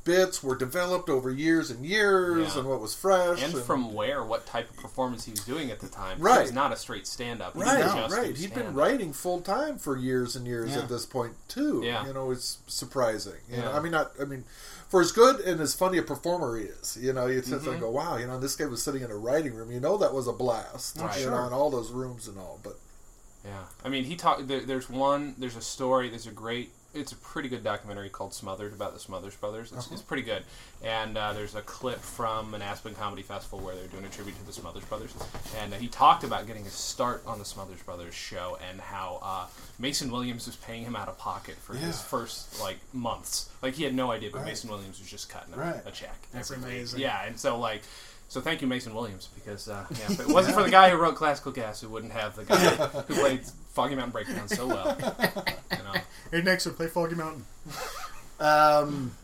[0.03, 2.59] bits were developed over years and years Yeah.
[2.59, 5.79] and what was fresh and from where, what type of performance he was doing at
[5.79, 6.17] the time.
[6.17, 6.41] He Right.
[6.41, 7.53] was not a straight stand-up.
[7.55, 8.35] Right, didn't just right.
[8.35, 10.79] He'd been writing full time for years and years Yeah.
[10.79, 11.81] at this point too.
[11.83, 12.05] Yeah.
[12.05, 13.37] You know, it's surprising.
[13.49, 13.77] You know, Yeah.
[13.77, 14.11] I mean, not.
[14.19, 14.43] I mean,
[14.89, 17.63] for as good and as funny a performer he is, you know, you sit Mm-hmm.
[17.65, 19.71] there and go, "Wow, you know, this guy was sitting in a writing room.
[19.71, 20.97] You know, that was a blast.
[20.99, 21.15] Right.
[21.17, 21.31] You Sure.
[21.31, 22.59] know, in all those rooms and all.
[22.61, 22.77] But
[23.45, 24.47] Yeah, I mean, he talked.
[24.47, 25.35] There, there's one.
[25.37, 26.07] There's a story.
[26.09, 29.71] There's a great it's a pretty good documentary called Smothered about the Smothers Brothers.
[29.75, 30.43] It's, it's pretty good,
[30.83, 34.37] and uh, there's a clip from an Aspen Comedy Festival where they're doing a tribute
[34.39, 35.13] to the Smothers Brothers,
[35.59, 39.19] and uh, he talked about getting his start on the Smothers Brothers show and how
[39.23, 39.45] uh,
[39.79, 43.49] Mason Williams was paying him out of pocket for his first like months.
[43.61, 44.47] Like he had no idea, but Right.
[44.47, 45.81] Mason Williams was just cutting a, Right.
[45.85, 46.15] a check.
[46.31, 46.99] That's every amazing.
[46.99, 47.81] Yeah, and so like.
[48.29, 50.97] So thank you, Mason Williams, because uh, yeah, if it wasn't for the guy who
[50.97, 52.55] wrote Classical Gas, we wouldn't have the guy
[53.07, 53.41] who played
[53.73, 54.97] Foggy Mountain Breakdown so well.
[55.71, 55.93] You know?
[56.33, 57.45] Hey, next would play Foggy Mountain.
[58.39, 59.15] um,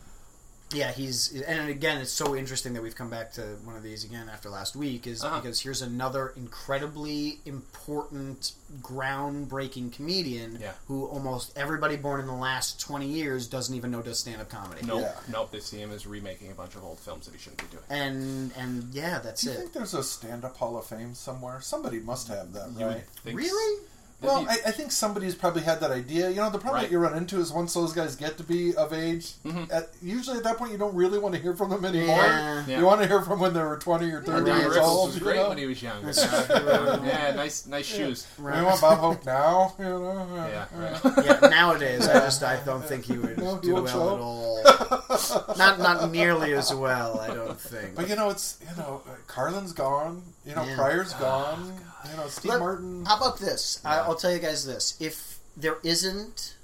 [0.72, 4.04] yeah, he's and again, it's so interesting that we've come back to one of these
[4.04, 5.40] again after last week, is Uh-huh.
[5.42, 8.52] because here's another incredibly important,
[8.84, 10.74] groundbreaking comedian Yeah.
[10.88, 14.50] who almost everybody born in the last twenty years doesn't even know does stand up
[14.50, 14.86] comedy.
[14.86, 15.16] Nope, Yeah.
[15.30, 15.50] nope.
[15.52, 17.84] They see him as remaking a bunch of old films that he shouldn't be doing.
[17.90, 19.58] And and yeah, that's Do you it.
[19.58, 21.60] think there's a stand-up Hall of Fame somewhere?
[21.62, 22.96] Somebody must have that, You right?
[22.98, 23.82] would think Really?
[24.22, 26.30] Well, That'd I, I think somebody's probably had that idea.
[26.30, 26.90] You know, the problem Right.
[26.90, 29.72] that you run into is once those guys get to be of age, Mm-hmm.
[29.72, 32.18] at, usually at that point you don't really want to hear from them anymore.
[32.18, 32.64] Yeah.
[32.68, 32.80] Yeah.
[32.80, 35.08] You want to hear from when they were 20 or 30 Brian years Rickles old.
[35.10, 35.50] was you great know?
[35.50, 36.04] when he was young.
[36.04, 38.28] Yeah, nice, nice shoes.
[38.38, 40.28] We want Bob Hope now, you know?
[40.50, 41.26] Yeah, right.
[41.26, 45.56] yeah, nowadays I just I don't think he would No, do well show at all.
[45.58, 47.96] not not nearly as well, I don't think.
[47.96, 50.24] But you know, it's you know, uh, Carlin's gone.
[50.46, 50.76] You know, Yeah.
[50.76, 51.74] Pryor's gone.
[52.10, 53.06] You know, Steve Let- Martin.
[53.06, 53.82] How about this?
[53.84, 54.02] I, Yeah.
[54.04, 56.56] I'll tell you guys this: if there isn't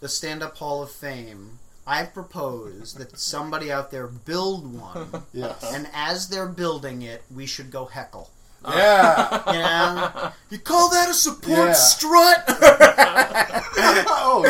[0.00, 5.62] the stand-up Hall of Fame, I propose that somebody out there build one, Yes.
[5.72, 8.30] and as they're building it, we should go heckle.
[8.68, 9.52] Yeah.
[9.52, 11.72] You know, you call that a support Yeah.
[11.74, 12.44] strut?
[12.48, 14.42] oh,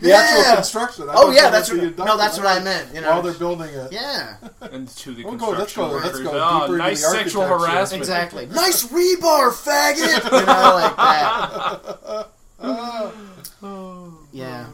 [0.00, 0.16] the Yeah.
[0.16, 1.08] actual construction.
[1.08, 3.00] I Oh, thought yeah, that that's was the what- no, that's what I meant, you
[3.00, 3.10] know.
[3.10, 3.92] while they're building it.
[3.92, 6.22] yeah, And to the We'll go- let's construction go- let's workers.
[6.22, 7.72] go oh, deeper into nice the sexual architecture.
[7.72, 8.00] harassment.
[8.02, 8.46] exactly.
[8.50, 10.24] nice rebar, faggot.
[10.24, 12.26] You know, like that.
[14.32, 14.66] Yeah,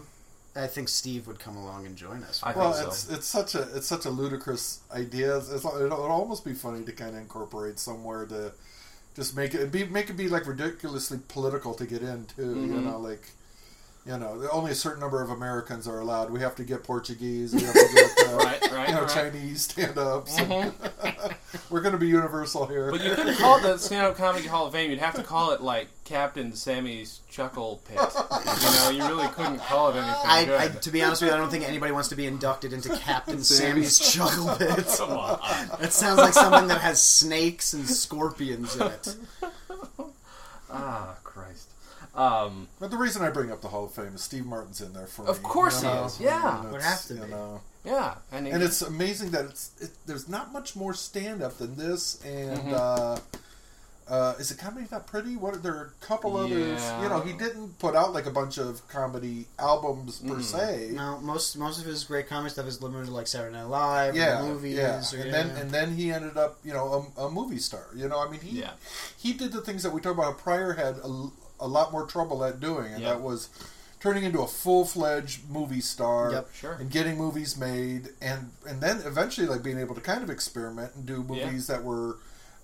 [0.54, 2.40] I think Steve would come along and join us.
[2.42, 5.36] I Well, think it's it's such a it's such a ludicrous idea.
[5.36, 8.52] It's, it's, it'll, it'll almost be funny to kind of incorporate somewhere to
[9.16, 12.42] just make it be make it be like ridiculously political to get in too.
[12.42, 12.84] You Mhm.
[12.84, 13.30] know, like
[14.06, 16.30] you know, only a certain number of Americans are allowed.
[16.30, 17.52] We have to get Portuguese.
[17.52, 19.10] We have to get uh, Right, right, you know right.
[19.10, 20.38] Chinese stand-ups.
[20.38, 20.72] Mhm.
[21.70, 22.90] We're going to be universal here.
[22.90, 24.90] But you couldn't call it the Stand Up Comedy Hall of Fame.
[24.90, 27.98] You'd have to call it like Captain Sammy's Chuckle Pit.
[27.98, 30.60] You know, you really couldn't call it anything I, good.
[30.60, 32.90] I, to be honest with you, I don't think anybody wants to be inducted into
[32.96, 34.86] Captain Sammy's Chuckle Pit.
[34.96, 35.40] Come on.
[35.80, 39.16] That sounds like something that has snakes and scorpions in it.
[40.70, 41.25] Ah, Christ.
[42.16, 44.92] Um, But the reason I bring up the Hall of Fame is Steve Martin's in
[44.92, 45.48] there for Of me.
[45.48, 46.60] course you he is, yeah.
[46.62, 47.30] And Would it's, have to you be.
[47.30, 47.60] know.
[47.84, 51.76] yeah, and, and it's amazing that it's it, there's not much more stand up than
[51.76, 53.18] this and uh,
[54.08, 57.02] uh, is it comedy not pretty what are there are a couple others Yeah.
[57.02, 61.18] you know he didn't put out like a bunch of comedy albums per se No,
[61.18, 64.40] most most of his great comedy stuff is limited to like Saturday Night Live, yeah,
[64.42, 65.02] or movies, yeah.
[65.12, 65.32] or, and yeah.
[65.32, 67.86] then and then he ended up, you know, a, a movie star.
[67.96, 68.72] You know, I mean, he Yeah.
[69.18, 70.38] he did the things that we talked about.
[70.38, 71.08] Pryor had a,
[71.60, 73.10] a lot more trouble at doing, and Yeah.
[73.14, 73.48] that was
[74.00, 76.30] turning into a full fledged movie star.
[76.32, 76.48] Yep.
[76.54, 76.72] Sure.
[76.74, 80.94] And getting movies made, and and then eventually like being able to kind of experiment
[80.94, 81.46] and do Yeah.
[81.46, 82.18] movies that were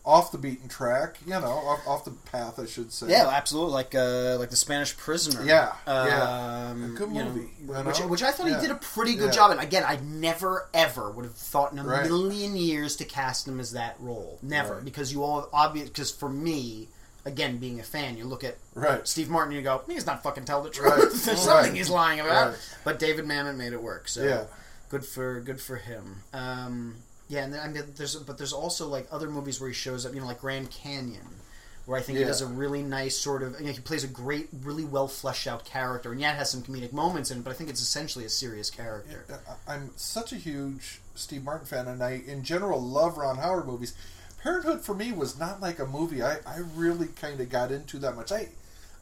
[0.05, 1.17] off the beaten track.
[1.25, 3.07] You know, off, off the path, I should say.
[3.09, 5.45] yeah, absolutely, like uh, like the Spanish Prisoner.
[5.45, 6.71] Yeah, um, yeah.
[6.73, 8.57] A good you know, movie, you which, which I thought Yeah.
[8.61, 9.31] he did a pretty good Yeah.
[9.37, 9.51] job.
[9.53, 12.05] And again, I never ever would have thought in a Right.
[12.09, 14.39] million years to cast him as that role.
[14.43, 14.85] Never, Right.
[14.85, 15.89] because you all obvious.
[15.89, 16.89] Because for me,
[17.25, 19.07] again, being a fan, you look at Right.
[19.07, 20.91] Steve Martin, you go, he's not fucking telling the truth.
[20.91, 20.99] Right.
[21.11, 21.39] There's Right.
[21.39, 22.51] something he's lying about.
[22.51, 22.59] Right.
[22.85, 24.09] But David Mamet made it work.
[24.09, 24.45] So Yeah.
[24.89, 26.23] good for good for him.
[26.33, 26.97] Um,
[27.29, 30.05] yeah, and then, I mean, there's but there's also like other movies where he shows
[30.05, 30.15] up.
[30.15, 31.37] You know, like Grand Canyon.
[31.85, 34.07] Where I think he does a really nice sort of, you know, he plays a
[34.07, 37.45] great, really well fleshed out character, and yet has some comedic moments in it.
[37.45, 39.25] But I think it's essentially a serious character.
[39.67, 43.95] I'm such a huge Steve Martin fan, and I, in general, love Ron Howard movies.
[44.43, 47.99] Parenthood for me was not like a movie I, I really kind of got into
[48.01, 48.33] that much.
[48.33, 48.49] I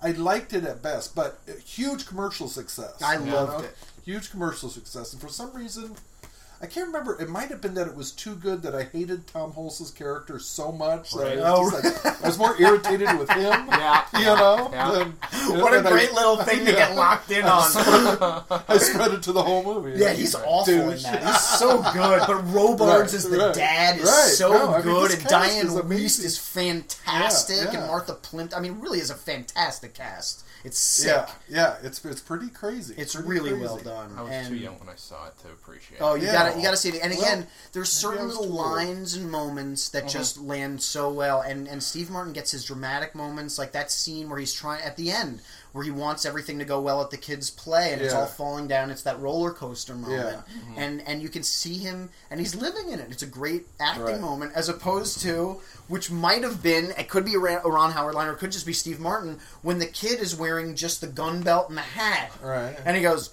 [0.02, 3.00] I liked it at best, but a huge commercial success.
[3.02, 3.76] I you loved it.
[4.04, 5.94] Huge commercial success, and for some reason,
[6.62, 7.18] I can't remember.
[7.20, 10.38] It might have been that it was too good that I hated Tom Hulce's character
[10.38, 12.08] so much that I, was just oh.
[12.10, 13.68] like, I was more irritated with him.
[13.80, 14.04] Yeah.
[14.18, 14.90] You know, Yeah.
[14.90, 16.88] than- What a and I- great little thing to yeah.
[16.88, 17.62] get locked in on.
[18.68, 19.98] I spread it to the whole movie.
[19.98, 21.24] Yeah, he's awful in that.
[21.24, 22.22] He's so good.
[22.26, 24.28] But Robards Right, as the right, dad is right.
[24.34, 27.78] so No, I mean, good, and Diane is Wiest is fantastic, Yeah, yeah.
[27.78, 28.58] and Martha Plimpton.
[28.58, 30.44] I mean, really is a fantastic cast.
[30.62, 31.06] It's sick.
[31.08, 32.94] Yeah, yeah, it's it's pretty crazy.
[32.98, 33.64] It's Pretty really crazy.
[33.64, 34.10] well done.
[34.18, 36.20] I was and, too young when I saw it to appreciate Oh, it.
[36.20, 36.32] you Yeah.
[36.54, 37.02] Got gotta you gotta see it.
[37.02, 38.60] And again, there's certain little too old.
[38.60, 40.18] lines and moments that mm-hmm.
[40.18, 41.40] just land so well.
[41.40, 44.96] And and Steve Martin gets his dramatic moments, like that scene where he's trying at
[44.96, 45.40] the end
[45.72, 48.66] where he wants everything to go well at the kids' play, and it's all falling
[48.66, 48.90] down.
[48.90, 50.82] It's that roller coaster moment, Yeah.
[50.82, 53.08] and and you can see him, and he's living in it.
[53.10, 54.20] It's a great acting Right.
[54.20, 58.26] moment, as opposed to which might have been it could be a Ron Howard line,
[58.28, 61.42] or it could just be Steve Martin when the kid is wearing just the gun
[61.42, 62.76] belt and the hat, Right.
[62.84, 63.30] and he goes.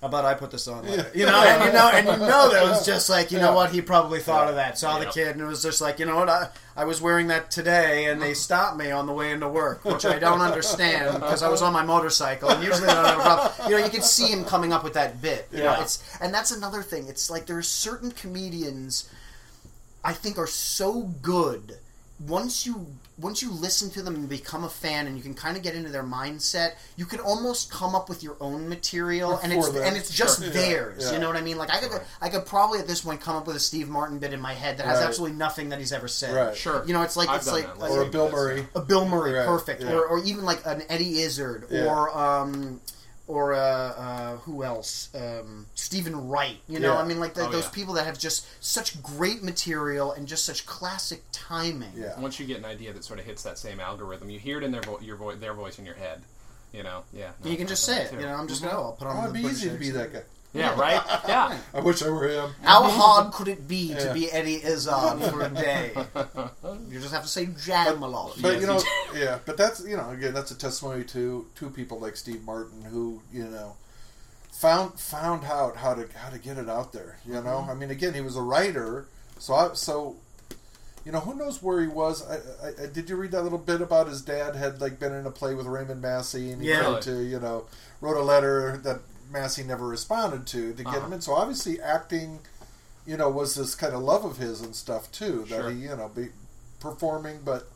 [0.00, 0.84] How about I put this on?
[0.84, 3.52] later?" You know, and you know, and you know that was just like, you know
[3.54, 4.78] what, he probably thought of that.
[4.78, 7.26] Saw the kid and it was just like, you know what, I, I was wearing
[7.26, 11.14] that today and they stopped me on the way into work, which I don't understand
[11.20, 13.70] because I was on my motorcycle and usually I don't have a problem.
[13.70, 15.48] You know, you can see him coming up with that bit.
[15.52, 15.82] You know, Yeah.
[15.82, 17.06] it's and that's another thing.
[17.08, 19.10] It's like there are certain comedians
[20.02, 21.76] I think are so good
[22.28, 22.86] once you
[23.18, 25.74] once you listen to them and become a fan and you can kind of get
[25.74, 29.72] into their mindset you can almost come up with your own material and it's For
[29.72, 29.84] them.
[29.86, 30.50] and it's just Sure.
[30.50, 31.12] Theirs yeah.
[31.12, 33.36] you know what i mean like i could i could probably at this point come
[33.36, 35.06] up with a steve martin bit in my head that has Right.
[35.08, 36.56] absolutely nothing that he's ever said Right.
[36.56, 36.82] Sure.
[36.86, 38.30] you know it's like I've it's like, like or a Bill.
[38.30, 38.66] Murray.
[38.74, 39.92] a Bill Murray, Right, perfect, yeah.
[39.92, 41.84] or, or even like an Eddie Izzard, Yeah.
[41.86, 42.80] or um,
[43.30, 45.08] or uh, uh, who else?
[45.14, 46.58] Um, Stephen Wright.
[46.68, 47.00] You know, Yeah.
[47.00, 47.70] I mean, like the, Oh, those yeah.
[47.70, 51.92] people that have just such great material and just such classic timing.
[51.94, 52.18] Yeah.
[52.18, 54.64] Once you get an idea that sort of hits that same algorithm, you hear it
[54.64, 56.22] in their vo- your vo- their voice in your head.
[56.72, 57.30] You know, yeah.
[57.44, 58.10] no, You can just say it.
[58.12, 58.76] that You know, I'm just gonna.
[58.76, 60.22] Oh, I'll put on Oh, the it'd be easy to be that guy.
[60.52, 61.00] Yeah, right.
[61.28, 61.56] Yeah.
[61.74, 62.50] I wish I were him.
[62.62, 64.12] How hard could it be to Yeah.
[64.12, 65.92] be Eddie Izzard for a day?
[66.90, 68.36] you just have to say jam a lot.
[68.42, 68.82] But Yes, you know,
[69.14, 69.38] yeah.
[69.46, 73.20] But that's you know, again, that's a testimony to two people like Steve Martin who
[73.32, 73.76] you know
[74.50, 77.18] found found out how to how to get it out there.
[77.24, 77.70] You know, Mm-hmm.
[77.70, 79.06] I mean, again, he was a writer,
[79.38, 80.16] so I so.
[81.02, 82.22] You know who knows where he was?
[82.28, 85.14] I, I, I, did you read that little bit about his dad had like been
[85.14, 86.82] in a play with Raymond Massey and he Yeah.
[86.82, 87.64] tried to you know
[88.02, 91.06] wrote a letter that Massey never responded to to get Uh-huh.
[91.06, 91.20] him in.
[91.20, 92.40] So obviously acting,
[93.06, 95.40] you know, was this kind of love of his and stuff too.
[95.48, 95.70] That Sure.
[95.70, 96.30] he you know be
[96.80, 97.68] performing, but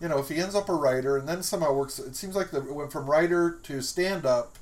[0.00, 2.50] you know if he ends up a writer and then somehow works, it seems like
[2.50, 4.56] the it went from writer to stand up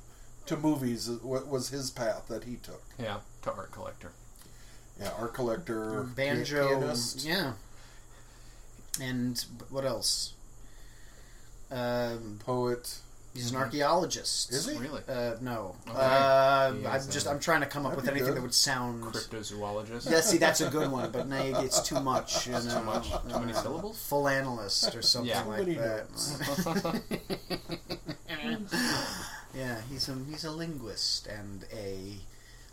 [0.47, 2.83] to movies wa- was his path that he took.
[2.99, 3.21] Yeah.
[3.43, 4.13] To art collector.
[5.01, 7.25] Yeah, art collector, banjo, pianist.
[7.25, 7.55] yeah.
[9.01, 10.35] And what else?
[11.71, 12.99] Um, poet.
[13.35, 14.51] He's an archaeologist.
[14.53, 14.79] Is he?
[14.79, 15.03] Really.
[15.09, 15.77] Uh, no.
[15.89, 15.99] Okay.
[15.99, 18.37] Uh, He I'm just uh, I'm trying to come up that'd with be anything good.
[18.39, 19.03] that would sound.
[19.03, 20.11] Cryptozoologist.
[20.11, 22.47] Yeah, see, that's a good one, but now it's too much.
[22.47, 23.11] You know, Too much.
[23.11, 24.03] Too many syllables.
[24.07, 25.43] Full analyst or something Yeah.
[25.45, 26.07] like Many that.
[29.55, 32.15] yeah, he's a he's a linguist and a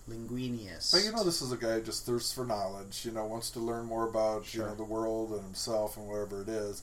[0.09, 0.91] linguinius.
[0.91, 3.05] But you know, this is a guy who just thirsts for knowledge.
[3.05, 6.41] You know, wants to learn more about you know the world and himself and whatever
[6.41, 6.81] it is.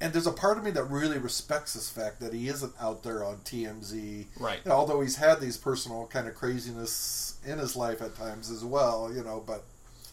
[0.00, 3.02] And there's a part of me that really respects this fact that he isn't out
[3.02, 4.26] there on TMZ.
[4.38, 4.60] Right.
[4.64, 8.50] You know, although he's had these personal kind of craziness in his life at times
[8.50, 9.12] as well.
[9.12, 9.64] You know, but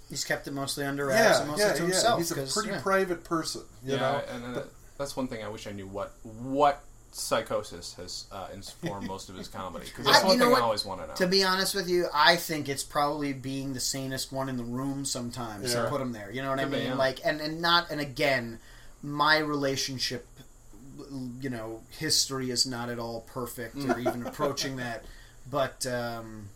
[0.10, 1.84] he's kept it mostly under wraps yeah, and mostly yeah, to yeah.
[1.84, 2.18] himself.
[2.20, 2.82] He's a pretty yeah.
[2.82, 3.62] private person.
[3.84, 4.64] You yeah, know, and, and
[4.98, 9.36] that's one thing I wish I knew what what psychosis has uh, informed most of
[9.36, 10.62] his comedy because that's I- one thing what?
[10.62, 11.14] I always want to know.
[11.14, 14.64] To be honest with you, I think it's probably being the sanest one in the
[14.64, 16.32] room sometimes to put him there.
[16.32, 16.88] You know what I Could be, mean?
[16.88, 16.96] yeah.
[16.96, 18.60] Like, and and not and again,
[19.06, 20.28] my relationship,
[21.40, 25.06] you know, history is not at all perfect or even approaching that.
[25.50, 26.50] But um,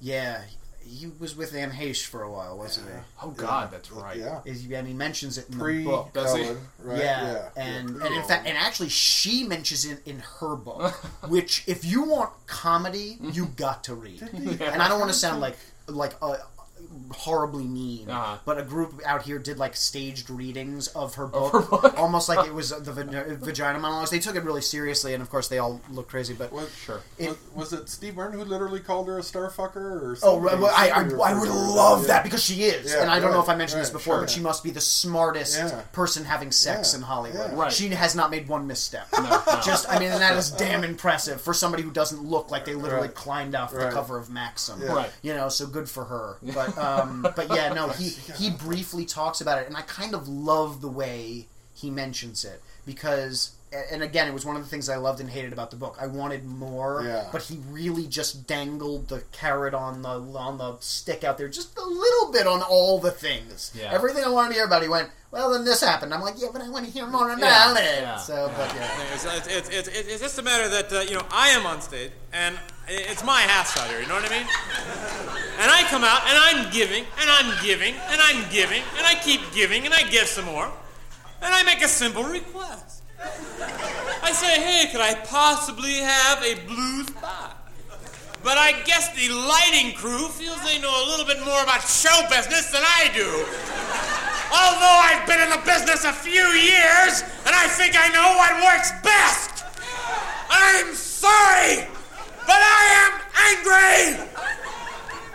[0.00, 0.42] yeah,
[0.84, 2.92] he was with Anne Heche for a while, wasn't he?
[3.22, 4.18] oh God, that's right.
[4.18, 4.50] Yeah, he?
[4.50, 6.12] Is- And he mentions it in pre the book.
[6.12, 6.44] Does he?
[6.78, 6.98] Right?
[6.98, 10.92] Yeah, Yeah, and Yeah, and in fact, and actually, she mentions it in her book,
[11.28, 14.22] which if you want comedy, you got to read.
[14.22, 15.56] And I don't want to sound like
[15.88, 16.36] like uh,
[17.12, 18.38] horribly mean, Uh-huh.
[18.44, 21.94] but a group out here did like staged readings of her book, her book?
[21.98, 24.10] almost like it was the vag- vagina monologues.
[24.10, 26.34] They took it really seriously, and of course, they all look crazy.
[26.34, 27.00] But Was, Sure.
[27.18, 30.58] It- was, was it Steve Martin who literally called her a starfucker or Oh, right,
[30.58, 32.06] well, I, I, I would referred to her love yeah.
[32.08, 34.20] that because she is, Yeah, and I don't know if I mentioned this before, sure.
[34.22, 35.80] but she must be the smartest Yeah.
[35.92, 37.50] person having sex Yeah, in Hollywood.
[37.50, 37.54] yeah.
[37.56, 37.72] Right.
[37.72, 39.08] She has not made one misstep.
[39.12, 39.60] No, no.
[39.64, 43.08] Just, I mean, that is damn impressive for somebody who doesn't look like they literally
[43.08, 43.14] Right.
[43.14, 44.80] climbed off the cover of Maxim.
[44.82, 44.92] Yeah.
[44.92, 45.10] Right.
[45.22, 46.36] You know, so good for her.
[46.54, 46.95] But, um,
[47.36, 50.88] but yeah, no, he he briefly talks about it, and I kind of love the
[50.88, 53.52] way he mentions it because.
[53.92, 55.98] And again, it was one of the things I loved and hated about the book.
[56.00, 57.28] I wanted more, Yeah.
[57.32, 61.76] but he really just dangled the carrot on the on the stick out there, just
[61.76, 63.72] a little bit on all the things.
[63.74, 63.92] Yeah.
[63.92, 66.48] Everything I wanted to hear about, he went, "Well, then this happened." I'm like, "Yeah,
[66.52, 68.88] but I want to hear more about Yeah, it." yeah, so, but yeah.
[69.12, 71.82] It's, it's, it's, it's, it's just a matter that, uh, you know, I am on
[71.82, 72.56] stage, and
[72.88, 74.46] it's my house out here, you know what I mean?
[75.58, 79.14] And I come out, and I'm giving, and I'm giving, and I'm giving, and I
[79.14, 80.70] keep giving, and I give some more.
[81.42, 83.02] And I make a simple request.
[84.22, 87.52] I say, hey, could I possibly have a blues pie?
[88.46, 92.14] but I guess the lighting crew feels they know a little bit more about show
[92.30, 93.26] business than I do.
[94.54, 98.54] Although I've been in the business a few years, and I think I know what
[98.62, 99.66] works best.
[100.48, 101.90] I'm sorry,
[102.46, 103.12] but I am
[103.50, 104.30] angry.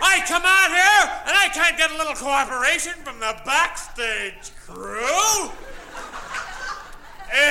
[0.03, 5.51] I come out here and I can't get a little cooperation from the backstage crew.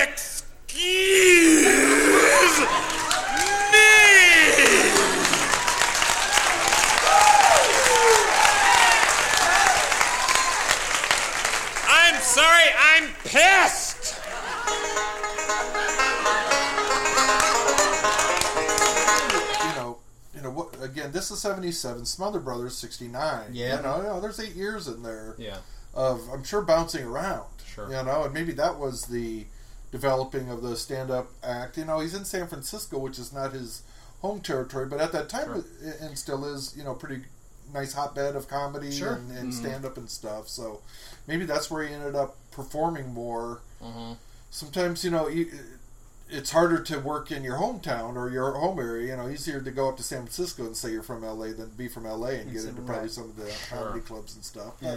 [0.02, 0.80] Excuse
[3.70, 3.86] me.
[11.88, 13.89] I'm sorry, I'm pissed.
[20.50, 20.82] Know what?
[20.82, 22.04] Again, this is seventy-seven.
[22.06, 23.50] Smothers Brothers sixty-nine.
[23.52, 23.76] Yeah.
[23.76, 25.58] you know, you know, there's eight years in there Yeah.
[25.94, 27.46] of I'm sure bouncing around.
[27.66, 27.86] Sure.
[27.88, 29.46] You know, and maybe that was the
[29.92, 31.76] developing of the stand-up act.
[31.76, 33.82] You know, he's in San Francisco, which is not his
[34.20, 35.64] home territory, but at that time, Sure.
[35.82, 37.24] it, and still is, you know, pretty
[37.72, 39.14] nice hotbed of comedy Sure.
[39.14, 39.60] and, and Mm-hmm.
[39.64, 40.48] stand-up and stuff.
[40.48, 40.80] So
[41.26, 43.60] maybe that's where he ended up performing more.
[43.82, 44.12] Mm-hmm.
[44.50, 45.50] Sometimes, you know, you,
[46.30, 49.08] it's harder to work in your hometown or your home area.
[49.08, 51.70] You know, easier to go up to San Francisco and say you're from LA than
[51.76, 53.78] be from LA and get into probably some of the Sure.
[53.78, 54.74] comedy clubs and stuff.
[54.80, 54.96] Yeah.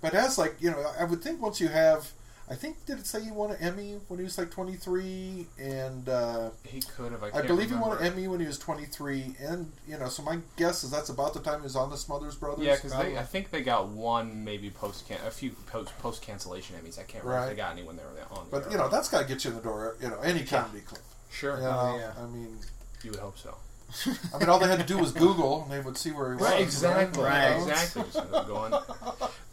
[0.00, 2.12] But, but as like you know, I would think once you have,
[2.48, 6.08] I think did it say he won an Emmy when he was like 23, and
[6.08, 7.22] uh, He could have.
[7.24, 7.86] I, I, can't believe remember.
[7.86, 10.90] he won an Emmy when he was 23, and you know, so my guess is
[10.90, 12.64] that's about the time he was on the Smothers Brothers.
[12.64, 13.18] Yeah, because probably.
[13.18, 17.00] I think they got one maybe post can a few post post cancellation Emmys.
[17.00, 18.46] I can't remember if they got any when they were on.
[18.50, 18.72] But there.
[18.72, 19.96] you know, that's got to get you in the door.
[20.00, 21.00] You know, any comedy club.
[21.30, 21.56] sure.
[21.56, 22.12] You know, Oh, yeah.
[22.22, 22.58] I mean,
[23.02, 23.56] You would hope so.
[24.34, 26.36] I mean, all they had to do was Google, and they would see where he
[26.36, 26.44] was.
[26.50, 27.56] Right, exactly, Right.
[27.56, 28.04] exactly.
[28.10, 28.72] So going.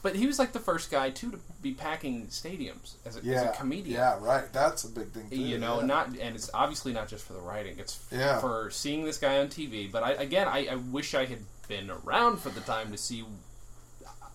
[0.02, 3.44] But he was like the first guy too to be packing stadiums as a, as
[3.44, 3.96] a comedian.
[3.96, 4.52] Yeah, right.
[4.52, 5.30] That's a big thing.
[5.30, 5.86] Too, you know, yeah.
[5.86, 7.76] not and it's obviously not just for the writing.
[7.80, 8.40] It's f- Yeah.
[8.40, 9.90] for seeing this guy on TV.
[9.90, 13.24] But I, again, I, I wish I had been around for the time to see.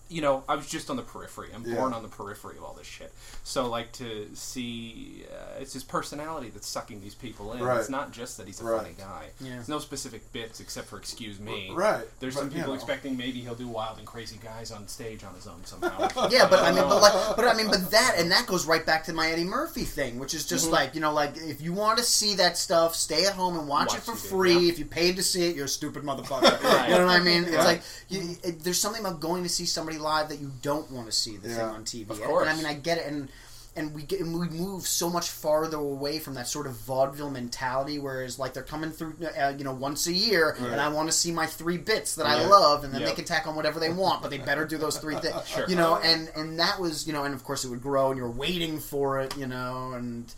[0.09, 1.49] You know, I was just on the periphery.
[1.53, 1.75] I'm Yeah.
[1.75, 3.13] born on the periphery of all this shit.
[3.43, 7.61] So, like to see, uh, it's his personality that's sucking these people in.
[7.63, 7.79] Right.
[7.79, 8.81] It's not just that he's a Right.
[8.81, 9.27] funny guy.
[9.39, 9.51] Yeah.
[9.55, 12.75] There's no specific bits except for "excuse me." Right, There's but, some you people know.
[12.75, 16.07] expecting maybe he'll do wild and crazy guys on stage on his own somehow.
[16.29, 18.85] Yeah, but I mean, but like, but I mean, but that and that goes right
[18.85, 20.49] back to my Eddie Murphy thing, which is Mm-hmm.
[20.55, 23.57] just like you know, like if you want to see that stuff, stay at home
[23.59, 24.57] and watch, Watch it for TV, free.
[24.57, 24.71] yeah.
[24.71, 26.59] If you paid to see it, you're a stupid motherfucker.
[26.69, 26.89] Right.
[26.89, 27.43] You know what I mean?
[27.43, 27.65] It's Right.
[27.65, 31.05] like you, it, there's something about going to see somebody live that you don't want
[31.07, 32.09] to see the thing on TV.
[32.09, 32.47] Of course.
[32.47, 33.29] And I mean, I get it, and
[33.75, 37.29] and we get and we move so much farther away from that sort of vaudeville
[37.29, 41.07] mentality, whereas like they're coming through, uh, you know, once a year, and I want
[41.07, 43.07] to see my three bits that I love, and then Yeah.
[43.09, 45.65] they can tack on whatever they want, but they better do those three things, Sure.
[45.69, 45.97] you know.
[45.97, 48.79] And and that was, you know, and of course it would grow, and you're waiting
[48.79, 50.33] for it, you know, and.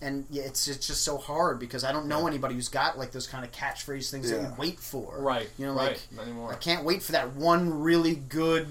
[0.00, 3.10] And yeah, it's it's just so hard because I don't know anybody who's got like
[3.10, 5.18] those kind of catchphrase things that you wait for.
[5.18, 6.00] Right, You know, right.
[6.16, 6.52] like Not.
[6.52, 8.68] I can't wait for that one really good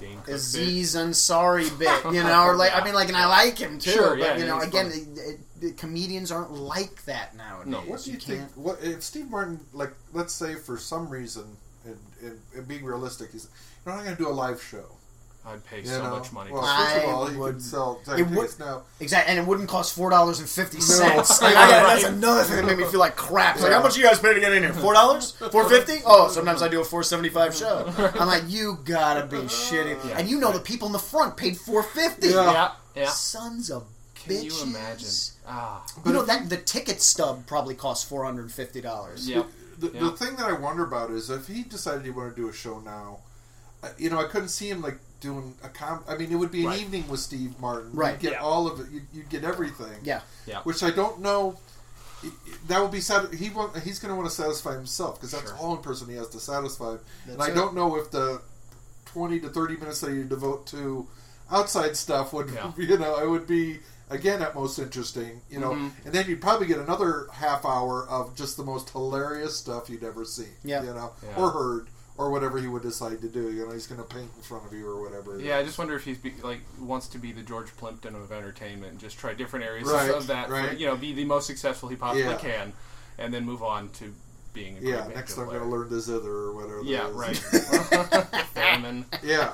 [0.00, 0.34] Dane Cook bit.
[0.34, 3.90] Aziz Ansari bit, you know, or like I mean, like, and I like him too,
[3.90, 7.70] Sure, but yeah, you know, again, it, it, the comedians aren't like that nowadays.
[7.70, 7.78] No.
[7.80, 8.50] What do you, can't.
[8.50, 8.56] think?
[8.56, 11.44] What if Steve Martin, like, let's say for some reason,
[11.84, 13.48] and, and, and being realistic, he's
[13.84, 14.86] you're not going to do a live show.
[15.46, 16.10] I'd pay You so know?
[16.10, 16.52] much money.
[16.52, 18.82] Well, to first of I all, he would- could sell it tickets would- now.
[19.00, 21.40] Exactly, and it wouldn't cost four dollars and fifty cents.
[21.42, 23.54] Like, I got- That's another thing that made me feel like crap.
[23.56, 24.72] It's like, how much you guys pay to get in here?
[24.74, 25.32] Four dollars?
[25.50, 25.98] Four fifty?
[26.04, 27.90] Oh, sometimes I do a four seventy five show.
[28.18, 30.16] I'm like, you gotta be shitty.
[30.18, 32.28] And you know the people in the front paid four fifty.
[32.28, 33.06] yeah, yeah.
[33.08, 34.44] Sons of Can bitches.
[34.44, 35.08] you imagine?
[35.48, 39.26] Ah, You know that the ticket stub probably costs four hundred and fifty dollars.
[39.28, 39.46] yep.
[39.78, 42.48] The, the thing that I wonder about is if he decided he wanted to do
[42.50, 43.20] a show now,
[43.82, 46.02] uh, you know, I couldn't see him like doing a com.
[46.08, 46.80] I mean, it would be an Right.
[46.80, 47.90] evening with Steve Martin.
[47.92, 48.12] Right.
[48.12, 48.42] You'd get Yeah.
[48.42, 48.90] all of it.
[48.90, 49.98] You'd, you'd get everything.
[50.02, 50.20] Yeah.
[50.46, 50.60] Yeah.
[50.62, 51.58] Which I don't know.
[52.22, 52.30] i- i-
[52.68, 53.32] That would be sad.
[53.32, 55.56] He want, he's going to want to satisfy himself because that's Sure.
[55.58, 56.96] all in person he has to satisfy.
[57.26, 57.54] and I it.
[57.54, 58.42] don't know if the
[59.06, 61.06] twenty to thirty minutes that you devote to
[61.50, 62.72] outside stuff would, Yeah.
[62.76, 63.80] you know, it would be
[64.10, 65.70] again at most interesting, you know.
[65.72, 65.92] Mhm.
[66.04, 70.04] And then you'd probably get another half hour of just the most hilarious stuff you'd
[70.04, 70.54] ever seen.
[70.64, 70.82] Yeah.
[70.82, 71.36] you know, Yeah.
[71.42, 71.86] or heard.
[72.20, 74.66] Or whatever he would decide to do, you know, he's going to paint in front
[74.66, 75.40] of you or whatever.
[75.40, 78.30] Yeah, I just wonder if he's be, like wants to be the George Plimpton of
[78.30, 80.48] entertainment, and just try different areas Right, of that.
[80.48, 80.78] For, right.
[80.78, 82.36] you know, be the most successful he possibly Yeah.
[82.36, 82.72] can,
[83.18, 84.12] and then move on to
[84.52, 86.82] being a Yeah, next I'm going to learn the zither or whatever.
[86.82, 87.14] that Yeah, is.
[87.14, 87.36] right.
[88.54, 89.04] Theremin.
[89.22, 89.52] yeah,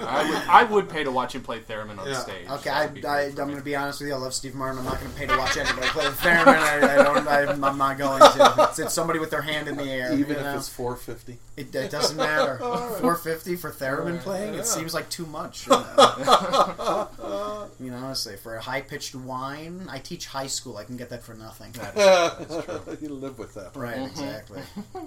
[0.00, 2.14] I would, I would pay to watch him play theremin on Yeah.
[2.18, 2.48] stage.
[2.48, 4.14] Okay, I, I, I'm going to be honest with you.
[4.14, 4.78] I love Steve Martin.
[4.78, 6.46] I'm not going to pay to watch anybody play the theremin.
[6.48, 6.97] I, I don't.
[7.46, 8.54] I'm, I'm not going to.
[8.70, 10.12] It's, it's somebody with their hand in the air.
[10.12, 11.38] even you if it's 450.
[11.56, 12.58] it, it doesn't matter.
[12.58, 14.54] 450 for theremin playing.
[14.54, 15.66] It seems like too much.
[15.66, 17.08] you know?
[17.80, 20.76] You know, honestly, for a high pitched whine, I teach high school.
[20.78, 21.72] I can get that for nothing.
[23.00, 23.76] you live with that.
[23.76, 24.60] Right, exactly.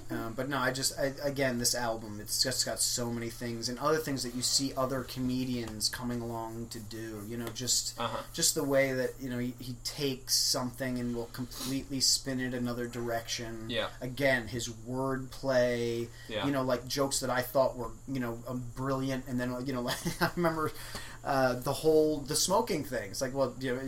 [0.10, 2.20] um, but no, I just I, again this album.
[2.22, 6.22] It's just got so many things and other things that you see other comedians coming
[6.22, 7.22] along to do.
[7.28, 8.18] You know, just Uh-huh.
[8.34, 12.53] just the way that you know he, he takes something and will completely spin it
[12.53, 13.65] another direction.
[13.67, 13.88] Yeah.
[13.99, 16.07] Again, his wordplay.
[16.30, 16.45] Yeah.
[16.45, 19.74] You know, like jokes that I thought were you know um, brilliant, and then you
[19.74, 20.72] know, like, I remember
[21.24, 23.09] uh, the whole the smoking thing.
[23.11, 23.82] It's like, well, you know.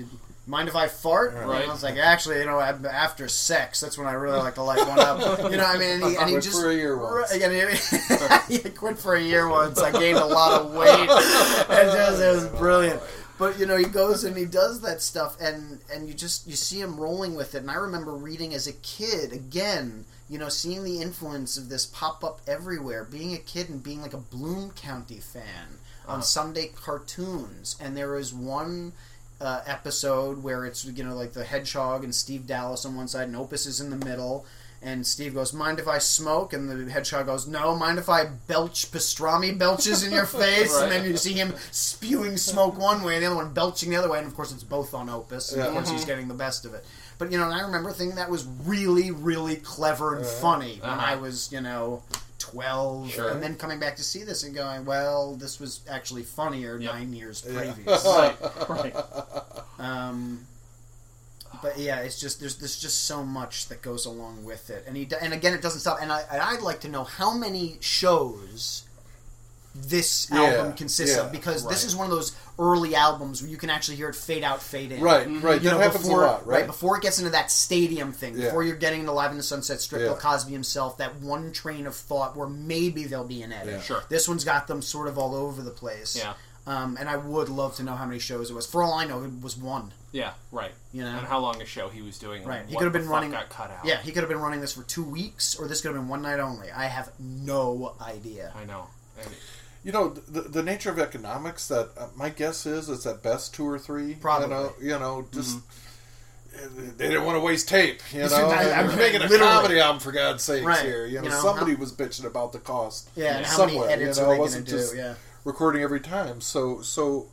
[0.46, 1.34] Mind if I fart?
[1.36, 1.62] Right.
[1.62, 4.64] And I was like, actually, you know, after sex, that's when I really like to
[4.64, 5.40] light one up.
[5.50, 7.32] You know, what I mean, and he, and he just for a year once.
[7.32, 9.80] Right, and he, he quit for a year once.
[9.80, 10.90] I gained a lot of weight.
[10.90, 13.02] It just it was brilliant.
[13.44, 16.56] But you know, he goes and he does that stuff, and and you just you
[16.56, 17.58] see him rolling with it.
[17.58, 20.06] And I remember reading as a kid again.
[20.30, 23.04] You know, seeing the influence of this pop up everywhere.
[23.04, 28.14] Being a kid and being like a Bloom County fan on Sunday cartoons, and there
[28.14, 28.94] was one
[29.42, 33.28] uh, episode where it's you know like the hedgehog and Steve Dallas on one side
[33.28, 34.46] and Opus is in the middle.
[34.86, 38.26] And Steve goes, "Mind if I smoke?" And the hedgehog goes, "No, mind if I
[38.26, 43.14] belch pastrami belches in your face?" And then you see him spewing smoke one way,
[43.16, 44.18] and the other one belching the other way.
[44.20, 45.54] And of course, it's both on Opus.
[45.54, 45.74] And of Yeah.
[45.74, 46.84] course, he's getting the best of it.
[47.18, 50.90] But you know, and I remember thinking that was really, really clever and funny when
[50.92, 51.12] Uh-huh.
[51.12, 52.04] I was, you know,
[52.38, 53.30] twelve, Sure.
[53.30, 56.94] and then coming back to see this and going, "Well, this was actually funnier Yep.
[56.94, 58.96] nine years previous." right, right.
[59.80, 60.46] Um,
[61.62, 64.98] but yeah, it's just there's there's just so much that goes along with it, and
[64.98, 66.00] he and again it doesn't stop.
[66.02, 68.84] And I and I'd like to know how many shows
[69.76, 71.24] this Yeah, album consists yeah.
[71.26, 74.16] of because this is one of those early albums where you can actually hear it
[74.16, 75.02] fade out, fade in.
[75.02, 75.44] Right, mm-hmm.
[75.44, 75.56] right.
[75.62, 76.68] You that know, happens before, a lot, right?
[76.68, 78.46] Before it gets into that stadium thing, Yeah.
[78.46, 80.10] before you're getting into Live in the Sunset Strip, Yeah.
[80.10, 83.74] Bill Cosby himself, that one train of thought where maybe there'll be an edit.
[83.74, 83.82] Yeah.
[83.82, 84.04] Sure.
[84.10, 86.16] This one's got them sort of all over the place.
[86.16, 86.34] Yeah.
[86.66, 88.66] Um, and I would love to know how many shows it was.
[88.66, 89.92] For all I know, it was one.
[90.14, 90.72] Yeah, right.
[90.94, 91.10] You know?
[91.18, 92.46] and how long a show he was doing.
[92.46, 92.64] Right.
[92.68, 93.32] He could have been running.
[93.32, 93.84] Got cut out.
[93.86, 96.08] Yeah, he could have been running this for two weeks, or this could have been
[96.08, 96.72] one night only.
[96.72, 98.54] I have no idea.
[98.56, 98.88] I know.
[99.22, 99.30] And
[99.84, 101.68] You know, the, the nature of economics.
[101.68, 104.14] That uh, my guess is it's at best two or three.
[104.16, 104.48] Probably.
[104.48, 105.58] You know, you know, just
[106.56, 106.60] uh,
[106.98, 108.02] they didn't want to waste tape.
[108.14, 109.40] You know, I'm They're making a literally.
[109.52, 110.86] comedy album for God's sakes Right.
[110.86, 111.06] here.
[111.08, 113.10] You know, You know, somebody how- was bitching about the cost.
[113.16, 113.90] Yeah, and how many somewhere.
[113.90, 115.00] edits you know, are it they wasn't going to just do?
[115.00, 115.14] Yeah.
[115.44, 116.42] Recording every time.
[116.42, 117.28] So, so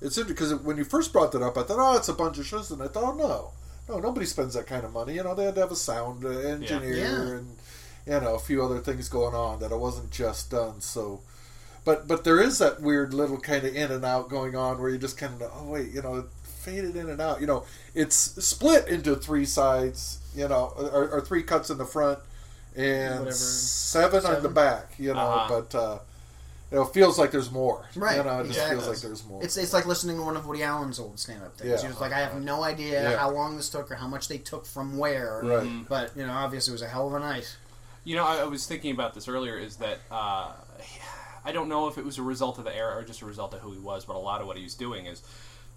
[0.00, 2.38] it's interesting because when you first brought that up, I thought, oh, it's a bunch
[2.38, 3.50] of shows, and I thought, oh, no,
[3.88, 5.14] no, nobody spends that kind of money.
[5.14, 7.36] You know, they had to have a sound uh, engineer Yeah.
[7.38, 7.56] and
[8.06, 10.80] you know a few other things going on that it wasn't just done.
[10.80, 11.20] So,
[11.84, 14.90] but but there is that weird little kind of in and out going on where
[14.90, 17.40] you just kind of oh wait, you know, it faded in and out.
[17.40, 17.64] You know,
[17.94, 20.18] it's split into three sides.
[20.36, 22.18] You know, or, or three cuts in the front
[22.76, 23.32] and Whatever.
[23.32, 24.92] seven, on the back.
[24.98, 25.48] You know, Uh-huh.
[25.68, 25.74] but.
[25.74, 25.98] uh
[26.70, 27.86] you know, it feels like there's more.
[27.94, 28.76] Right, You know, it just exactly.
[28.76, 29.42] feels like there's more.
[29.44, 31.70] It's it's like listening to one of Woody Allen's old stand up things.
[31.70, 31.80] Yeah.
[31.82, 33.18] He was like, I have no idea Yeah.
[33.18, 35.40] how long this took or how much they took from where.
[35.44, 35.88] Right.
[35.88, 37.56] But, you know, obviously it was a hell of a night.
[38.04, 39.58] You know, I, I was thinking about this earlier.
[39.58, 40.52] Is that uh,
[41.44, 43.54] I don't know if it was a result of the era or just a result
[43.54, 45.22] of who he was, but a lot of what he was doing is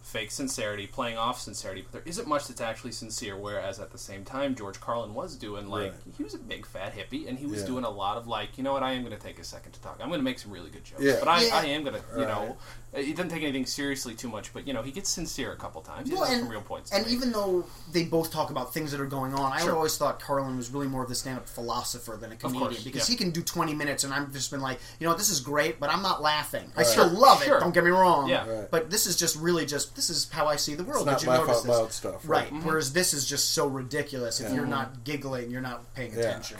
[0.10, 1.82] fake sincerity, playing off sincerity.
[1.84, 3.38] But there isn't much that's actually sincere.
[3.38, 5.94] Whereas at the same time, George Carlin was doing like Right.
[6.18, 7.68] he was a big fat hippie, and he was Yeah.
[7.68, 9.74] doing a lot of like, you know what, I am going to take a second
[9.74, 9.98] to talk.
[10.02, 11.18] I'm going to make some really good jokes, Yeah.
[11.20, 11.56] but I, Yeah.
[11.58, 12.58] I am going to, you know,
[12.96, 14.52] he doesn't take anything seriously too much.
[14.54, 16.10] But you know, he gets sincere a couple times.
[16.12, 16.92] Well, has and, some real points.
[16.92, 19.76] and even though they both talk about things that are going on, I Sure.
[19.76, 23.08] always thought Carlin was really more of the stand-up philosopher than a comedian course, because
[23.08, 23.14] yeah.
[23.14, 25.80] he can do 20 minutes and I've just been like, you know, this is great,
[25.80, 26.72] but I'm not laughing.
[26.76, 27.58] I still love Sure.
[27.58, 27.60] it.
[27.60, 28.28] Don't get me wrong.
[28.28, 28.48] Yeah.
[28.50, 28.72] Right.
[28.72, 31.10] But this is just really just this is how I see the world.
[31.10, 31.70] It's Did not you laugh notice this?
[31.78, 32.50] loud stuff, right?
[32.50, 32.64] right?
[32.64, 34.40] Whereas this is just so ridiculous.
[34.40, 34.56] If Yeah.
[34.56, 36.20] you're not giggling, you're not paying Yeah.
[36.38, 36.58] attention.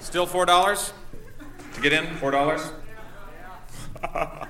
[0.00, 0.92] Still four dollars
[1.74, 2.16] to get in.
[2.16, 2.62] Four dollars.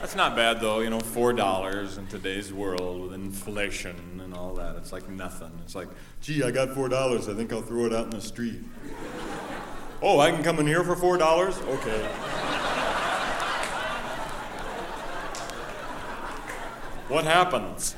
[0.00, 0.98] That's not bad though, you know.
[0.98, 4.74] Four dollars in today's world with inflation and all that.
[4.74, 5.52] It's like nothing.
[5.64, 5.86] It's like,
[6.20, 7.28] gee, I got four dollars.
[7.28, 8.60] I think I'll throw it out in the street.
[10.04, 11.56] Oh, I can come in here for four dollars?
[11.58, 12.08] Okay.
[17.12, 17.94] What happens?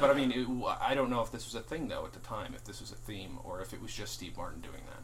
[0.00, 0.46] But I mean, it,
[0.80, 2.90] I don't know if this was a thing though at the time, if this was
[2.90, 5.02] a theme, or if it was just Steve Martin doing that,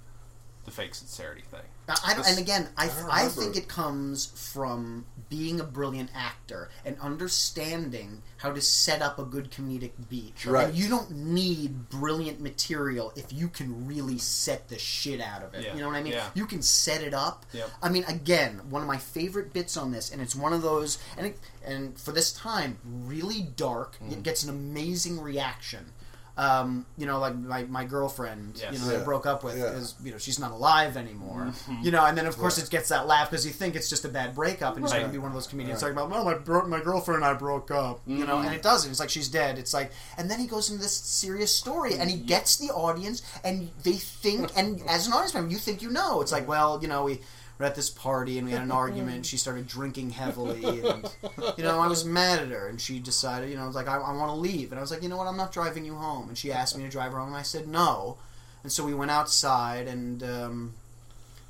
[0.67, 1.63] the fake sincerity thing.
[1.89, 6.11] Now, I don't, and again, I, don't I think it comes from being a brilliant
[6.15, 10.45] actor and understanding how to set up a good comedic beat.
[10.45, 10.69] Right.
[10.69, 15.55] And you don't need brilliant material if you can really set the shit out of
[15.55, 15.65] it.
[15.65, 15.75] Yeah.
[15.75, 16.15] You know what I mean?
[16.15, 16.29] Yeah.
[16.35, 17.47] You can set it up.
[17.53, 17.71] Yep.
[17.81, 20.99] I mean, again, one of my favorite bits on this, and it's one of those,
[21.17, 23.97] and it, and for this time, really dark.
[24.03, 24.13] Mm.
[24.13, 25.93] It gets an amazing reaction.
[26.39, 28.75] Um, you know, like my, my girlfriend, Yes.
[28.75, 29.73] you know, that I broke up with, Yeah.
[29.73, 31.47] is you know she's not alive anymore.
[31.47, 31.83] Mm-hmm.
[31.83, 34.05] You know, and then of course it gets that laugh because you think it's just
[34.05, 34.99] a bad breakup, and he's Right.
[35.01, 37.25] going to be one of those comedians talking about, well, my bro- my girlfriend and
[37.25, 38.91] I broke up, you know, and it doesn't.
[38.91, 39.59] It's like she's dead.
[39.59, 43.23] It's like, and then he goes into this serious story, and he gets the audience,
[43.43, 46.21] and they think, and as an audience member, you think you know.
[46.21, 47.21] It's like, well, you know, we.
[47.59, 49.17] We're at this party and we had an argument.
[49.17, 51.09] And She started drinking heavily, and
[51.57, 52.69] you know I was mad at her.
[52.69, 54.73] And she decided, you know, I was like, I, I want to leave.
[54.73, 56.29] And I was like, you know what, I'm not driving you home.
[56.29, 58.19] And she asked me to drive her home, and I said no.
[58.63, 60.75] And so we went outside, and um,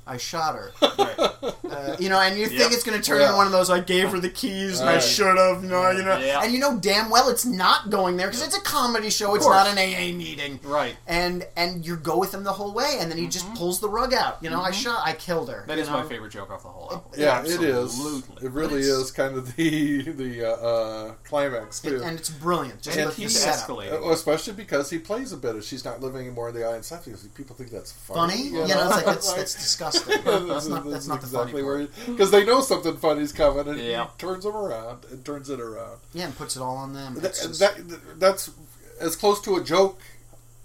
[0.07, 0.71] I shot her.
[0.81, 2.51] Uh, you know, and you Yep.
[2.51, 3.25] think it's going to turn Yeah.
[3.27, 5.89] into one of those I gave her the keys and I should have, you know,
[5.91, 6.41] you know, Yeah.
[6.41, 9.35] and you know damn well it's not going there because it's a comedy show.
[9.35, 9.55] It's course.
[9.55, 10.95] not an AA meeting, Right.
[11.07, 13.89] And and you go with him the whole way, and then he just pulls the
[13.89, 14.37] rug out.
[14.41, 15.57] You know, I shot, I killed her.
[15.59, 15.67] Mm-hmm.
[15.67, 15.97] That you is know?
[15.97, 17.01] my favorite joke off the whole album.
[17.17, 17.85] Yeah, it is.
[17.93, 18.45] Absolutely.
[18.47, 22.03] It really it's- is kind of the the uh, uh, climax It- too.
[22.03, 22.81] and it's brilliant.
[22.81, 23.67] Just And the, it the keeps setup.
[23.67, 23.93] escalating.
[24.07, 26.91] Uh, especially because he plays a bit of she's not living anymore in the audience.
[26.91, 28.17] I think people think that's funny.
[28.33, 29.96] Funny, you know, it's like that's, that's disgusting.
[30.05, 31.89] That's not that's not the funny part.
[32.05, 34.05] because they know something funny's coming, and Yeah.
[34.05, 35.99] he turns them around and turns it around.
[36.13, 37.15] Yeah, and puts it all on them.
[37.15, 38.49] That, just- that that's
[38.99, 39.99] as close to a joke,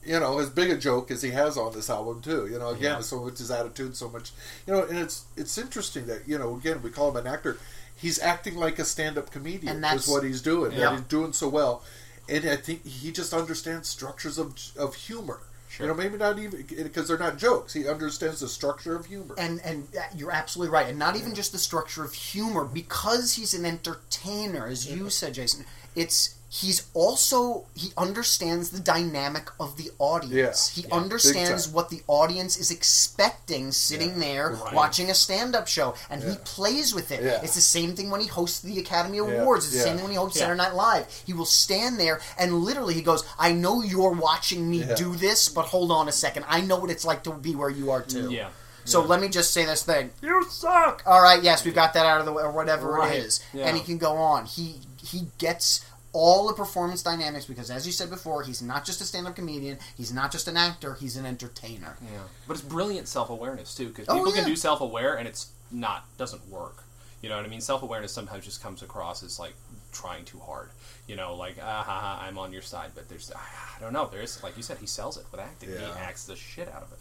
[0.04, 2.46] you know, as big a joke as he has on this album too.
[2.50, 3.00] You know, again, Yeah.
[3.00, 4.32] so much his attitude, so much,
[4.66, 7.58] you know, and it's it's interesting that you know, again, we call him an actor.
[7.94, 9.76] He's acting like a stand-up comedian.
[9.76, 10.72] And that's- is what he's doing.
[10.72, 10.88] Yeah.
[10.88, 11.82] And he's doing so well,
[12.28, 15.40] and I think he just understands structures of of humor.
[15.72, 15.86] Sure.
[15.86, 17.72] You know, maybe not even because they're not jokes.
[17.72, 19.34] He understands the structure of humor.
[19.38, 23.54] and and you're absolutely right, and not even just the structure of humor, because he's
[23.54, 25.08] an entertainer, as you mm-hmm.
[25.08, 25.64] said, Jason.
[25.96, 30.76] It's he's also he understands the dynamic of the audience.
[30.76, 34.74] Yeah, he yeah, understands what the audience is expecting sitting there Right.
[34.74, 37.22] watching a stand-up show, and he plays with it.
[37.22, 37.40] Yeah.
[37.42, 39.64] It's the same thing when he hosts the Academy Yeah, Awards.
[39.64, 39.84] It's the yeah.
[39.84, 40.42] same thing when he hosts Yeah.
[40.44, 41.06] Saturday Night Live.
[41.26, 44.94] He will stand there and literally he goes, "I know you're watching me Yeah.
[44.94, 46.44] do this, but hold on a second.
[46.48, 48.48] I know what it's like to be where you are too." Yeah.
[48.84, 49.06] So Yeah.
[49.08, 50.10] let me just say this thing.
[50.20, 51.02] You suck.
[51.06, 53.14] All right, yes, we've got that out of the way, or whatever Right.
[53.14, 53.66] it is, Yeah.
[53.66, 54.44] and he can go on.
[54.44, 55.80] He he gets
[56.14, 59.78] all the performance dynamics because, as you said before, he's not just a stand-up comedian.
[59.96, 60.94] He's not just an actor.
[60.94, 61.96] He's an entertainer.
[62.02, 64.40] Yeah, but it's brilliant self awareness too, because Oh, people yeah.
[64.42, 66.84] can do self aware and it's not doesn't work.
[67.22, 67.60] You know what I mean?
[67.60, 69.54] Self awareness sometimes just comes across as like
[69.92, 70.68] trying too hard.
[71.06, 74.08] You know, like ah ha ha, I'm on your side, but there's I don't know.
[74.10, 75.70] There's like you said, he sells it with acting.
[75.70, 76.98] He acts the shit out of it.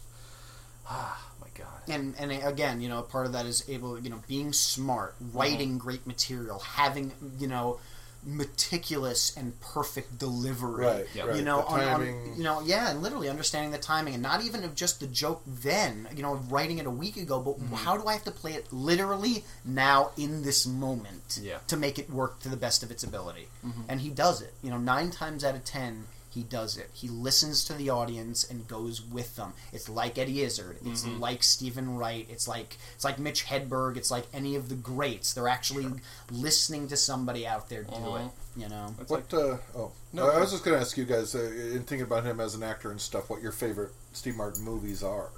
[0.88, 1.68] Ah, my god.
[1.88, 5.38] And and again, you know, part of that is able, you know, being smart, Mm-hmm.
[5.38, 7.78] writing great material, having, you know,
[8.24, 10.84] meticulous and perfect delivery.
[10.86, 11.24] Right, Yeah.
[11.24, 11.36] right.
[11.36, 14.42] You know, the on, on- you know, yeah, and literally understanding the timing, and not
[14.42, 17.74] even of just the joke then, you know, writing it a week ago, but Mm-hmm.
[17.74, 21.58] how do I have to play it literally now in this moment Yeah.
[21.68, 23.48] to make it work to the best of its ability?
[23.66, 23.82] Mm-hmm.
[23.88, 24.54] And he does it.
[24.62, 26.90] You know, nine times out of ten, he does it.
[26.94, 29.52] He listens to the audience and goes with them.
[29.72, 30.78] It's like Eddie Izzard.
[30.84, 31.20] It's Mm-hmm.
[31.20, 32.26] like Steven Wright.
[32.30, 33.96] It's like it's like Mitch Hedberg.
[33.96, 35.34] It's like any of the greats.
[35.34, 35.86] They're actually
[36.30, 38.26] listening to somebody out there do Mhm.
[38.26, 38.32] it.
[38.56, 38.94] You know.
[39.00, 39.34] It's like What?
[39.42, 42.24] uh, oh, No, I was just going to ask you guys, uh, in thinking about
[42.24, 45.30] him as an actor and stuff, what your favorite Steve Martin movies are.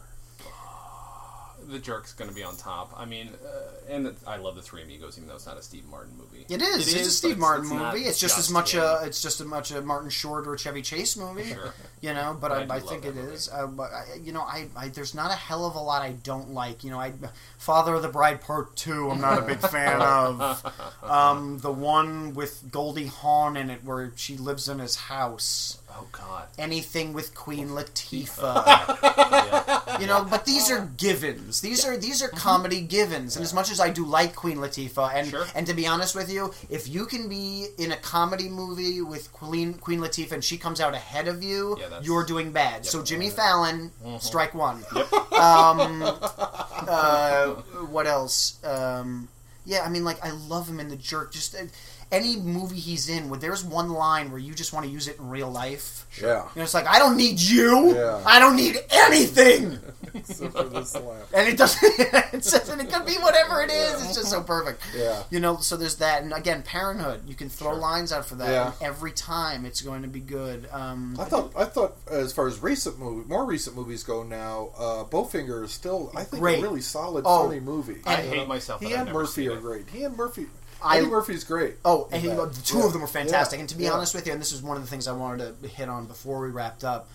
[1.68, 2.92] The jerk's going to be on top.
[2.96, 5.62] I mean, uh, and it, I love the Three Amigos, even though it's not a
[5.62, 6.46] Steve Martin movie.
[6.48, 6.88] It is.
[6.88, 8.06] It it's a is, Steve Martin it's not movie.
[8.06, 10.82] It's just, as much a it's just as much a Martin Short or a Chevy
[10.82, 11.44] Chase movie.
[11.44, 11.74] Sure.
[12.00, 13.32] You know, but I I, I, think it movie.
[13.32, 13.48] is.
[13.48, 16.12] Uh, but I, you know, I, I there's not a hell of a lot I
[16.12, 16.84] don't like.
[16.84, 17.12] You know, I
[17.58, 19.10] Father of the Bride Part Two.
[19.10, 20.72] I'm not a big fan of.
[21.02, 25.78] Um, the one with Goldie Hawn in it, where she lives in his house.
[25.96, 26.48] Oh God.
[26.58, 29.00] Anything with Queen Latifah.
[29.34, 30.00] Yeah.
[30.00, 31.60] You know, but these are givens.
[31.60, 33.36] These are these are comedy givens.
[33.36, 35.46] And as much as I do like Queen Latifah, and Sure.
[35.54, 39.32] and to be honest with you, if you can be in a comedy movie with
[39.32, 42.86] Queen Queen Latifah and she comes out ahead of you, Yeah, you're doing bad.
[42.86, 44.84] So Jimmy Fallon, strike one.
[44.94, 45.06] Yep.
[45.34, 46.02] Um,
[46.88, 47.48] uh,
[47.90, 48.62] what else?
[48.64, 49.28] Um,
[49.66, 51.32] yeah, I mean, like I love him in The Jerk.
[51.32, 51.64] Just uh,
[52.14, 55.18] any movie he's in, where there's one line where you just want to use it
[55.18, 56.06] in real life.
[56.20, 56.44] Yeah.
[56.44, 57.94] You know, it's like I don't need you.
[57.94, 58.22] Yeah.
[58.24, 59.78] I don't need anything.
[60.14, 61.32] Except for this laugh.
[61.34, 61.82] and it doesn't.
[62.34, 64.02] It says, and it could be whatever it is.
[64.04, 64.82] It's just so perfect.
[64.96, 65.22] Yeah.
[65.30, 67.28] You know, so there's that, and again, Parenthood.
[67.28, 67.78] You can throw Sure.
[67.80, 68.66] lines out for that, Yeah.
[68.66, 70.68] and every time it's going to be good.
[70.72, 74.70] Um, I thought, I thought, as far as recent movie, more recent movies go now,
[74.76, 76.58] uh, Bowfinger is still, I think, Great.
[76.58, 78.00] a really solid, Oh, funny movie.
[78.04, 78.46] I You hate know?
[78.46, 79.88] myself He and Murphy are great.
[79.90, 80.46] He and Murphy,
[80.84, 81.76] I- Eddie Murphy's great.
[81.84, 82.86] Oh, and he, the two Yeah.
[82.86, 83.56] of them are fantastic.
[83.56, 83.60] Yeah.
[83.60, 83.92] And to be Yeah.
[83.92, 86.06] honest with you, and this is one of the things I wanted to hit on
[86.06, 87.08] before we wrapped up.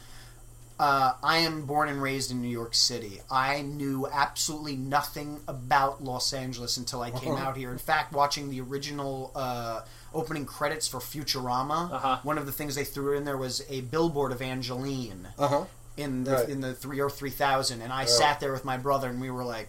[0.81, 3.21] uh, I am born and raised in New York City.
[3.29, 7.69] I knew absolutely nothing about Los Angeles until I came out here.
[7.73, 9.81] In fact, watching the original uh,
[10.13, 12.19] opening credits for Futurama, Uh-huh.
[12.23, 15.65] one of the things they threw in there was a billboard of Angelyne Uh huh.
[15.97, 16.47] in the Right.
[16.49, 19.29] in the three or three thousand, and I sat there with my brother, and we
[19.29, 19.67] were like.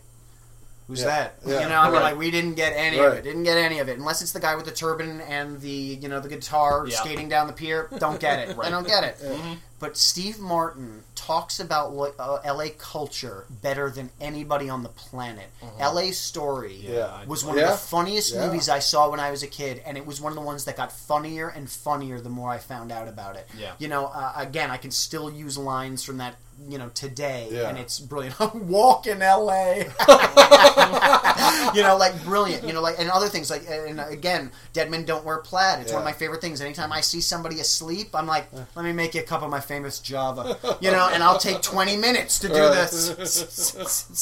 [0.91, 1.35] Who's Yeah, that?
[1.47, 2.03] yeah, you know, I mean, right.
[2.03, 3.23] like we didn't get any of it.
[3.23, 6.09] Didn't get any of it, unless it's the guy with the turban and the you
[6.09, 6.97] know the guitar Yeah.
[6.99, 7.89] skating down the pier.
[7.99, 8.57] Don't get it.
[8.63, 9.19] I don't get it.
[9.21, 9.55] Mm-hmm.
[9.79, 15.47] But Steve Martin talks about lo- uh, LA culture better than anybody on the planet.
[15.81, 17.25] LA Story Yeah.
[17.25, 17.65] was one Yeah.
[17.67, 18.45] of the funniest Yeah.
[18.47, 20.65] movies I saw when I was a kid, and it was one of the ones
[20.65, 23.49] that got funnier and funnier the more I found out about it.
[23.57, 23.73] Yeah.
[23.79, 26.35] You know, uh, again, I can still use lines from that,
[26.69, 27.69] you know, today, Yeah.
[27.69, 28.39] and it's brilliant.
[28.67, 29.75] Walk in LA.
[31.75, 32.67] you know, like brilliant.
[32.67, 35.81] You know, like and other things like and again, dead men don't wear plaid.
[35.81, 36.61] It's one of my favorite things.
[36.61, 39.61] Anytime I see somebody asleep, I'm like, let me make you a cup of my
[39.61, 40.59] famous Java.
[40.81, 42.91] You know, and I'll take 20 minutes to do Right.
[42.91, 44.21] this.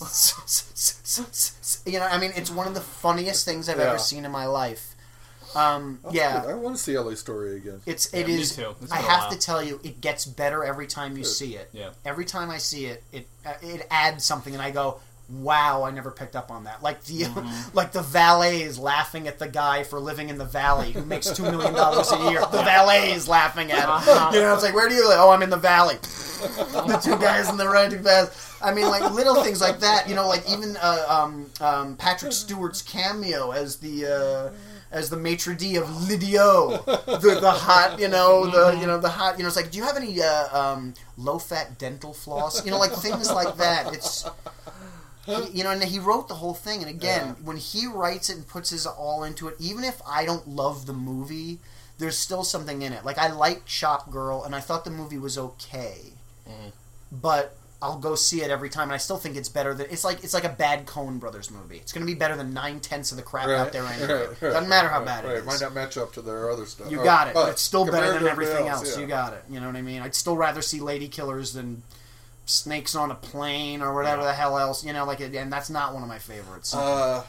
[1.86, 3.88] You know, I mean, it's one of the funniest things I've Yeah.
[3.90, 4.87] ever seen in my life.
[5.54, 6.44] Um, yeah.
[6.46, 7.80] I want to see LA Story again.
[7.86, 8.54] It's it Yeah, me is.
[8.56, 8.74] too.
[8.82, 11.70] It's I have to tell you, it gets better every time you see it.
[11.72, 11.90] Yeah.
[12.04, 15.90] Every time I see it, it uh, it adds something, and I go, "Wow, I
[15.90, 17.68] never picked up on that." Like the Mm-hmm.
[17.76, 21.30] like the valet is laughing at the guy for living in the valley who makes
[21.30, 22.40] two million dollars a year.
[22.40, 24.32] The valet is laughing at him.
[24.34, 25.96] You know, it's like, "Where do you live?" Oh, I'm in the valley.
[26.38, 28.62] the two guys in the red too fast.
[28.62, 30.08] I mean, like little things like that.
[30.08, 34.06] You know, like even uh, um, um, Patrick Stewart's cameo as the.
[34.06, 34.52] Uh,
[34.90, 39.08] as the maitre d of L'Idiot, the, the hot, you know, the you know the
[39.08, 42.64] hot, you know, it's like, do you have any uh, um, low fat dental floss?
[42.64, 43.92] You know, like things like that.
[43.92, 44.26] It's
[45.52, 46.80] you know, and he wrote the whole thing.
[46.80, 50.24] And again, when he writes it and puts his all into it, even if I
[50.24, 51.58] don't love the movie,
[51.98, 53.04] there's still something in it.
[53.04, 56.12] Like I liked Shop Girl, and I thought the movie was okay,
[57.12, 60.02] but I'll go see it every time, and I still think it's better than it's
[60.02, 61.76] like it's like a bad Coen Brothers movie.
[61.76, 64.34] It's going to be better than nine tenths of the crap out there anyway.
[64.40, 65.34] Doesn't matter how bad right.
[65.34, 65.46] it is.
[65.46, 66.90] Might not match up to their other stuff.
[66.90, 68.96] You got it, but it's still better than everything else, else.
[68.96, 69.02] yeah.
[69.02, 69.44] You got it.
[69.48, 70.02] You know what I mean?
[70.02, 71.84] I'd still rather see Lady Killers than
[72.46, 74.84] Snakes on a Plane or whatever the hell else.
[74.84, 76.74] You know, like, and that's not one of my favorites.
[76.74, 77.22] Uh,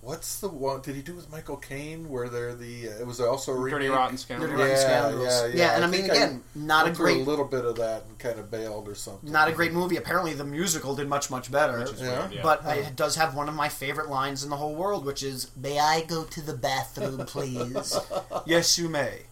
[0.00, 0.80] what's the one?
[0.80, 2.88] Did he do with Michael Caine where they're the?
[2.88, 3.80] Uh, it was also a remake.
[3.80, 4.50] Dirty Rotten Scoundrel.
[4.50, 5.26] Dirty Rotten Yeah, Scoundrels.
[5.26, 5.74] yeah, Yeah, yeah.
[5.76, 7.64] and I, I mean, think I again, not a Went through great, a little bit
[7.64, 9.30] of that and kind of bailed or something.
[9.30, 9.96] not a great movie.
[9.96, 11.86] Apparently, the musical did much, much better.
[11.98, 12.28] Yeah.
[12.30, 12.40] Yeah.
[12.42, 15.50] But it does have one of my favorite lines in the whole world, which is,
[15.56, 17.98] "May I go to the bathroom, please?"
[18.46, 19.22] yes, you may.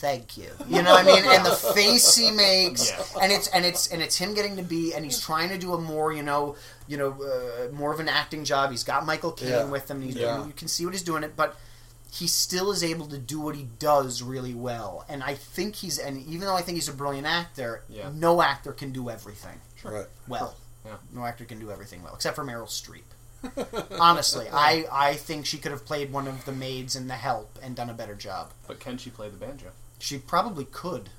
[0.00, 0.50] Thank you.
[0.68, 1.24] You know what I mean?
[1.26, 3.02] And the face he makes, Yeah.
[3.22, 5.72] and it's and it's and it's him getting to be, and he's trying to do
[5.72, 8.70] a more, you know, you know, uh, more of an acting job.
[8.70, 9.64] He's got Michael Caine Yeah.
[9.64, 9.98] with him.
[9.98, 10.46] And he's, Yeah.
[10.46, 11.56] You can see what he's doing it, but
[12.12, 15.04] he still is able to do what he does really well.
[15.08, 18.10] And I think he's, and even though I think he's a brilliant actor, Yeah.
[18.14, 20.06] no actor can do everything Right.
[20.28, 20.56] well.
[20.84, 20.96] Yeah.
[21.12, 23.02] No actor can do everything well, except for Meryl Streep.
[24.00, 27.58] Honestly, I, I think she could have played one of the maids in The Help
[27.62, 28.52] and done a better job.
[28.66, 29.72] But can she play the banjo?
[29.98, 31.10] She probably could.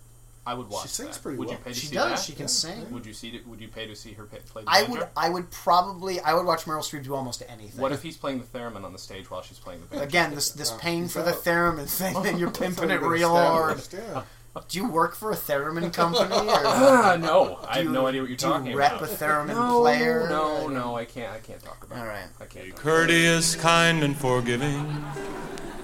[0.46, 0.84] I would watch.
[0.84, 1.22] She sings that.
[1.24, 1.64] pretty Would you well.
[1.66, 2.10] pay to She see does.
[2.10, 2.20] that?
[2.26, 2.90] She can sing.
[2.92, 3.30] Would you see?
[3.30, 4.92] it- Would you pay to see her play the I banjo?
[5.00, 5.08] would.
[5.18, 6.22] I would probably.
[6.22, 7.82] I would watch Meryl Streep do almost anything.
[7.82, 10.06] What if he's playing the theremin on the stage while she's playing the banjo?
[10.06, 13.82] Again, this this paying he's for the theremin thing, and you're pimping it real hard.
[13.92, 14.24] Yeah.
[14.70, 18.22] Do you work for a theremin company, or Ah, no, I have you, no idea
[18.22, 19.04] what you're do talking you rep about.
[19.12, 20.28] a theremin no, player?
[20.30, 21.32] no, no, I can't.
[21.32, 22.00] I can't talk about.
[22.00, 22.08] All it.
[22.08, 22.26] right.
[22.40, 22.70] I can't.
[22.72, 25.04] talk Courteous, kind, and forgiving.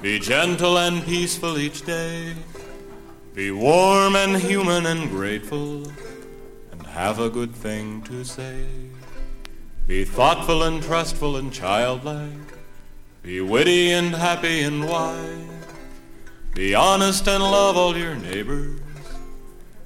[0.02, 2.34] Be gentle and peaceful each day.
[3.34, 5.84] Be warm and human and grateful.
[6.72, 8.66] And have a good thing to say.
[9.88, 12.30] Be thoughtful and trustful and childlike.
[13.24, 15.48] Be witty and happy and wise.
[16.54, 18.80] Be honest and love all your neighbors.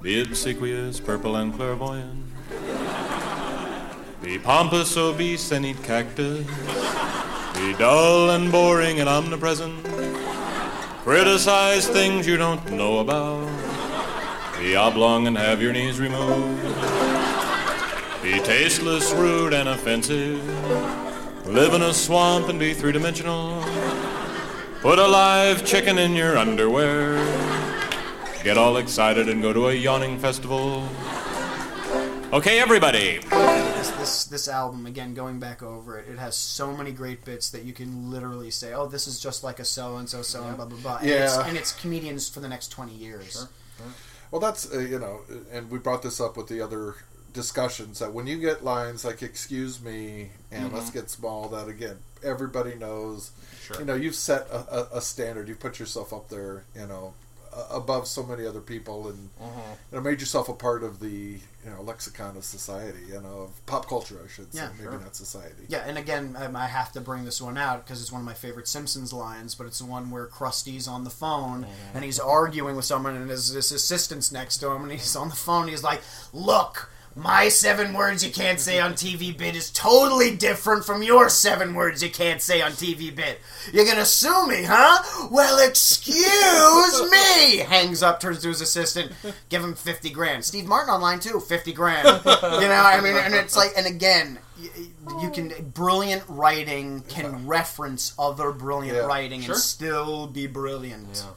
[0.02, 2.26] Be obsequious, purple, and clairvoyant.
[4.22, 6.46] Be pompous, obese, and eat cactus.
[7.56, 10.17] Be dull and boring and omnipresent.
[11.08, 13.48] Criticize things you don't know about.
[14.60, 16.62] Be oblong and have your knees removed.
[18.22, 20.46] Be tasteless, rude, and offensive.
[21.48, 23.64] Live in a swamp and be three dimensional.
[24.82, 27.16] Put a live chicken in your underwear.
[28.44, 30.90] Get all excited and go to a yawning festival.
[32.34, 33.22] Okay, everybody.
[33.78, 37.50] This, this this album again going back over it it has so many great bits
[37.52, 40.44] that you can literally say oh this is just like a so and so so
[40.44, 41.48] and blah blah blah and, it's, Yeah.
[41.48, 43.48] and it's comedians for the next 20 years
[44.32, 45.22] Well, that's uh, you know,
[45.54, 46.96] and we brought this up with the other
[47.34, 51.98] discussions that when you get lines like "excuse me" and "let's get small," that again
[52.24, 53.32] everybody knows.
[53.64, 53.80] Sure.
[53.80, 54.58] You know, you've set a,
[54.94, 55.48] a, a standard.
[55.48, 56.64] You put yourself up there.
[56.76, 57.14] You know,
[57.72, 59.60] above so many other people, and Mm-hmm.
[59.92, 61.10] you know, made yourself a part of the
[61.66, 64.92] you know lexicon of society, you know, of pop culture, I should say, Yeah, maybe
[64.92, 65.00] sure.
[65.00, 65.64] not society.
[65.68, 68.26] Yeah, and again, um, I have to bring this one out because it's one of
[68.26, 72.20] my favorite Simpsons lines, but it's the one where Krusty's on the phone and he's
[72.20, 75.68] arguing with someone, and his, his assistant's next to him, and he's on the phone.
[75.68, 76.02] He's like,
[76.34, 81.30] "Look, my seven words you can't say on TV bit is totally different from your
[81.30, 83.40] seven words you can't say on TV bit.
[83.74, 85.28] You're gonna sue me, huh?
[85.32, 89.12] Well, excuse me." Hangs up, turns to his assistant,
[89.50, 90.46] give him fifty grand.
[90.46, 92.08] Steve Martin online too, fifty grand.
[92.26, 92.32] you
[92.68, 94.70] know, I mean, and it's like, and again, y-
[95.08, 99.04] y- you can brilliant writing can reference other brilliant Yeah.
[99.06, 99.54] writing Sure.
[99.56, 101.08] and still be brilliant.
[101.26, 101.32] Yeah.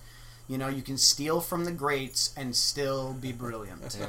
[0.49, 3.97] You know, you can steal from the greats and still be brilliant.
[3.99, 4.07] Yeah.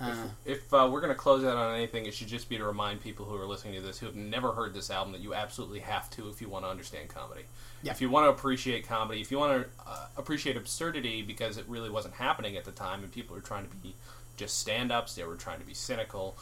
[0.00, 2.64] Uh, If uh, we're going to close out on anything, it should just be to
[2.64, 5.34] remind people who are listening to this who have never heard this album that you
[5.34, 7.42] absolutely have to if you want to understand comedy.
[7.82, 7.92] Yeah.
[7.92, 11.64] If you want to appreciate comedy, if you want to uh, appreciate absurdity because it
[11.68, 13.94] really wasn't happening at the time and people were trying to be
[14.36, 16.36] just stand ups, they were trying to be cynical.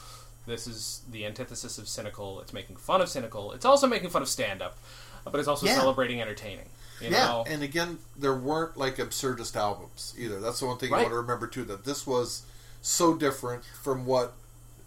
[0.46, 2.40] This is the antithesis of cynical.
[2.40, 3.52] It's making fun of cynical.
[3.52, 4.76] It's also making fun of stand up,
[5.24, 5.74] but it's also Yeah.
[5.74, 6.68] celebrating entertaining.
[7.00, 7.44] You Yeah, know?
[7.46, 10.40] And again, there weren't like absurdist albums either.
[10.40, 11.02] That's the one thing you Right.
[11.02, 11.64] want to remember too.
[11.64, 12.42] That this was
[12.82, 14.34] so different from what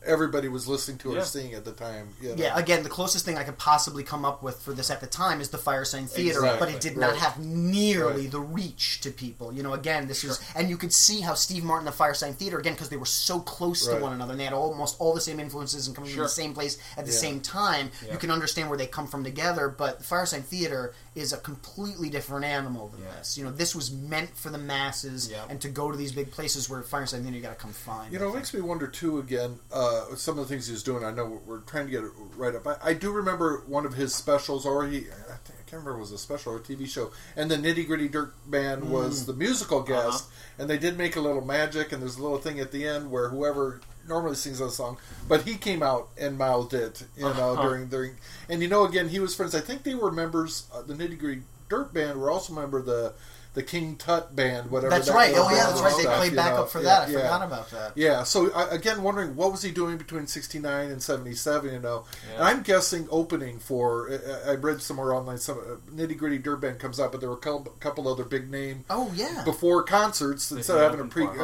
[0.06, 1.20] everybody was listening to Yeah.
[1.20, 2.14] or seeing at the time.
[2.22, 2.36] You know?
[2.38, 5.08] yeah, again, the closest thing I could possibly come up with for this at the
[5.08, 6.60] time is the Firesign Theatre, Exactly.
[6.68, 8.32] but it did not have nearly Right.
[8.32, 9.52] the reach to people.
[9.52, 12.34] You know, again, this is, and you could see how Steve Martin and the Firesign
[12.34, 15.14] Theatre, again, because they were so close to one another, and they had almost all
[15.14, 17.18] the same influences and coming from the same place at the Yeah.
[17.18, 17.92] same time.
[18.06, 18.14] Yeah.
[18.14, 22.10] You can understand where they come from together, but the Firesign Theatre is a completely
[22.10, 23.12] different animal than Yeah.
[23.18, 23.38] this.
[23.38, 25.46] You know, this was meant for the masses, Yeah.
[25.50, 28.12] and to go to these big places where Firesign Theatre you got to come find.
[28.14, 29.20] You know, it makes me wonder too.
[29.20, 31.04] Again, uh, some of the things he's doing.
[31.04, 32.66] I know we're trying to get it right up.
[32.68, 35.00] I, I do remember one of his specials, or he.
[35.00, 35.02] I,
[35.44, 37.12] think, I can't remember if it was a special or a TV show.
[37.36, 38.90] And the Nitty Gritty Dirt Band Mm.
[38.90, 40.56] was the musical guest, Uh-huh.
[40.60, 41.92] and they did make a little magic.
[41.92, 44.98] And there's a little thing at the end where whoever normally sings that song,
[45.28, 47.04] but he came out and mouthed it.
[47.16, 47.62] You know, Uh-huh.
[47.62, 48.16] during during.
[48.50, 49.56] And you know, again, he was friends.
[49.56, 50.64] I think they were members.
[50.74, 53.14] Uh, the Nitty Gritty Dirt Band were also a member of the.
[53.56, 54.92] The King Tut band, whatever.
[54.92, 55.32] That's that right.
[55.32, 55.98] little Oh yeah, that's and right.
[55.98, 56.66] They played backup know.
[56.68, 57.08] for Yeah, that.
[57.08, 57.18] I yeah.
[57.20, 57.92] forgot about that.
[57.98, 61.74] Yeah, so I, again, wondering what was he doing between '69 and '77?
[61.74, 62.36] You know, Yeah.
[62.36, 64.10] and I'm guessing opening for.
[64.12, 67.30] I- I read somewhere online some uh, Nitty Gritty Dirt Band comes out, but there
[67.30, 69.42] were a couple, couple other big name Oh yeah.
[69.44, 70.52] before concerts.
[70.52, 71.44] Instead of having a open pre for, huh?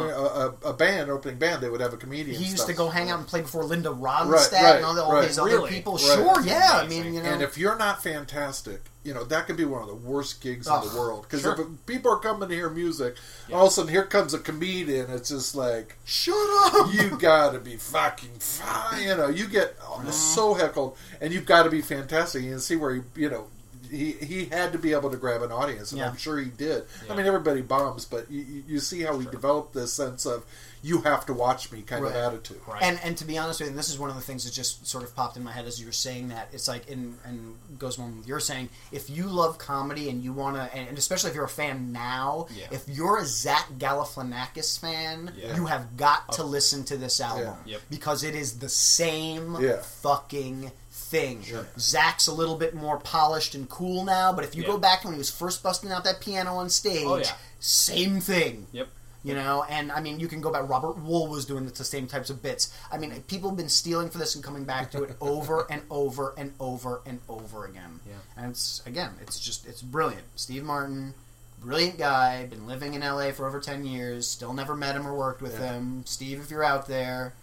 [0.64, 2.38] a, a, a band opening band, they would have a comedian.
[2.38, 2.68] He used stuff.
[2.68, 5.14] to go hang out and play before Linda Ronstadt Right, right, and all, the, all
[5.14, 5.28] right.
[5.28, 5.94] these other people.
[5.94, 6.02] Right.
[6.02, 6.70] Sure, yeah.
[6.84, 9.82] I mean, you know, And if you're not fantastic, you know that could be one
[9.82, 11.22] of the worst gigs in the world.
[11.24, 11.54] Because sure.
[11.62, 13.16] if people are coming to hear music,
[13.54, 15.10] all of a sudden here comes a comedian.
[15.12, 16.94] It's just like shut up.
[16.94, 19.04] you gotta be fucking fine.
[19.04, 20.10] You know, you get Mm-hmm.
[20.12, 22.44] so heckled, and you've got to be fantastic.
[22.44, 23.46] You can see where he, you know,
[23.90, 26.10] he he had to be able to grab an audience, and Yeah.
[26.10, 26.84] I'm sure he did.
[27.06, 27.14] Yeah.
[27.14, 30.44] I mean, everybody bombs, but you, you- you see how he developed this sense of
[30.88, 32.16] you have to watch me kind Right.
[32.16, 32.62] of attitude.
[32.68, 32.82] Right.
[32.84, 34.54] And and to be honest with you, and this is one of the things that
[34.54, 36.50] just sort of popped in my head as you were saying that.
[36.54, 40.32] It's like, in, and goes along with you're saying, if you love comedy and you
[40.32, 42.68] want to, and, and especially if you're a fan now, Yeah.
[42.72, 45.56] if you're a Zach Galifianakis fan, Yeah.
[45.56, 47.82] you have got to listen to this album Yep.
[47.90, 49.82] because it is the same Yeah.
[49.82, 51.46] fucking thing.
[51.80, 54.68] Zach's a little bit more polished and cool now, but if you Yeah.
[54.70, 57.32] go back to when he was first busting out that piano on stage, Oh, yeah.
[57.60, 58.68] same thing.
[58.72, 58.88] Yep.
[59.26, 60.70] You know, and I mean, you can go back.
[60.70, 62.72] Robert Wuhl was doing the same types of bits.
[62.92, 65.82] I mean, people have been stealing for this and coming back to it over and
[65.90, 68.00] over and over and over again.
[68.08, 68.14] Yeah.
[68.38, 70.26] And it's again, it's just it's brilliant.
[70.36, 71.16] Steve Martin,
[71.60, 74.28] brilliant guy, been living in LA for over ten years.
[74.28, 75.74] Still never met him or worked with Yeah.
[75.74, 76.04] him.
[76.06, 77.34] Steve, if you're out there,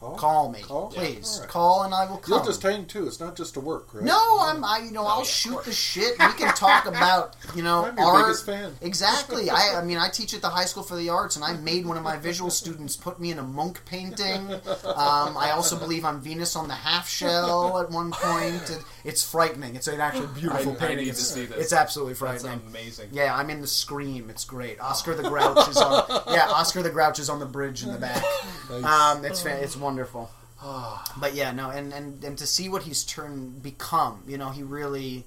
[0.00, 0.88] Call, call me, Call?
[0.88, 1.36] please.
[1.36, 1.48] All right.
[1.50, 2.34] Call and I will come.
[2.34, 3.06] You'll just hang too.
[3.06, 4.04] It's not just to work, right?
[4.04, 4.62] No, I'm.
[4.62, 6.18] I you know I'll yeah, shoot the shit.
[6.18, 8.26] We can talk about you know I'm your art.
[8.26, 8.72] biggest fan.
[8.82, 9.48] Exactly.
[9.50, 11.86] I I mean I teach at the High School for the Arts, and I made
[11.86, 14.52] one of my visual students put me in a Munch painting.
[14.52, 18.70] Um, I also believe I'm Venus on the half shell at one point.
[18.70, 19.76] It, it's frightening.
[19.76, 20.96] It's an actually beautiful I- I painting.
[20.98, 21.58] need to it's, see this.
[21.58, 22.66] it's absolutely That's frightening.
[22.68, 23.08] amazing.
[23.12, 24.28] Yeah, I'm in the Scream.
[24.30, 24.78] It's great.
[24.80, 26.04] Oscar the Grouch is on.
[26.30, 28.22] Yeah, Oscar the Grouch is on the bridge in the back.
[28.68, 30.30] Um, it's fa- it's wonderful.
[30.60, 31.04] Ah.
[31.16, 34.62] But yeah, no, and, and and to see what he's turned become, you know, he
[34.62, 35.24] really,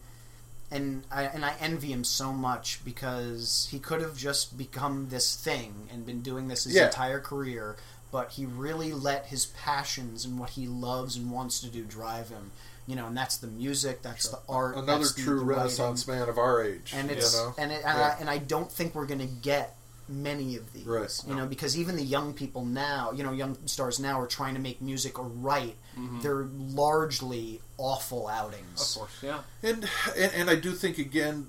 [0.71, 5.35] and I and I envy him so much because he could have just become this
[5.35, 6.87] thing and been doing this his Yeah.
[6.87, 7.75] entire career,
[8.11, 12.29] but he really let his passions and what he loves and wants to do drive
[12.29, 12.51] him.
[12.87, 16.07] You know, and that's the music, that's the art, Another the- true the writing Renaissance
[16.07, 16.91] man of our age.
[16.95, 17.53] and it's you know?
[17.59, 18.15] and it, and, Yeah.
[18.17, 19.75] I, and I don't think we're going to get
[20.09, 20.85] many of these.
[20.85, 21.23] Right.
[21.27, 24.55] You know, because even the young people now, you know, young stars now are trying
[24.55, 25.75] to make music or write.
[25.97, 26.21] Mm-hmm.
[26.21, 28.95] They're largely awful outings.
[28.95, 29.23] Of course.
[29.23, 29.39] Yeah.
[29.63, 29.87] And,
[30.17, 31.47] and and I do think again,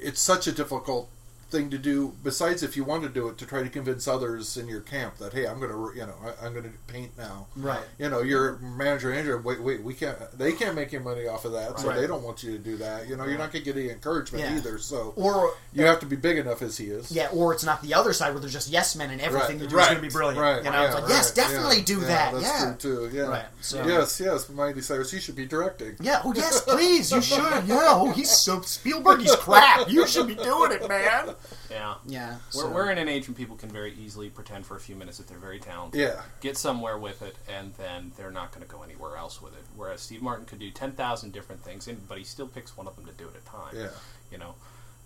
[0.00, 1.08] it's such a difficult
[1.54, 4.56] thing to do besides if you want to do it to try to convince others
[4.56, 7.16] in your camp that hey, I'm going to you know I, I'm going to paint
[7.16, 7.46] now.
[7.56, 7.84] Right.
[7.98, 9.38] You know, your manager and manager.
[9.40, 10.16] Wait, wait, we can't.
[10.36, 12.76] They can't make any money off of that, so they don't want you to do
[12.78, 13.08] that.
[13.08, 14.56] You know, you're not going to get any encouragement Yeah.
[14.56, 14.78] either.
[14.78, 17.10] So Or you have to be big enough as he is.
[17.12, 19.62] yeah, or it's not the other side where there's just yes men and everything Right,
[19.62, 20.40] you do right, is going to be brilliant.
[20.40, 22.32] Right, you know, yeah, it's like yes, right, definitely yeah, do yeah, that.
[22.32, 22.74] That's yeah.
[22.76, 23.16] true too.
[23.16, 23.22] Yeah.
[23.22, 25.10] Right, so- yes, yes, Miley Cyrus.
[25.10, 25.96] He should be directing.
[26.00, 26.22] Yeah.
[26.24, 27.12] Oh yes, please.
[27.12, 27.38] You should.
[27.66, 27.78] Yeah.
[27.94, 29.20] Oh, he's so Spielberg.
[29.20, 29.88] He's crap.
[29.88, 31.34] You should be doing it, man.
[31.70, 31.94] Yeah.
[32.06, 32.36] Yeah.
[32.54, 34.96] We're, so- we're in an age when people can very easily pretend for a few
[34.96, 36.00] minutes that they're very talented.
[36.00, 36.22] Yeah.
[36.40, 39.64] Get somewhere with it, and then they're not going to go anywhere else with it.
[39.76, 42.96] Whereas Steve Martin could do 10,000 different things, and, but he still picks one of
[42.96, 43.74] them to do at a time.
[43.76, 43.88] Yeah.
[44.30, 44.54] You know?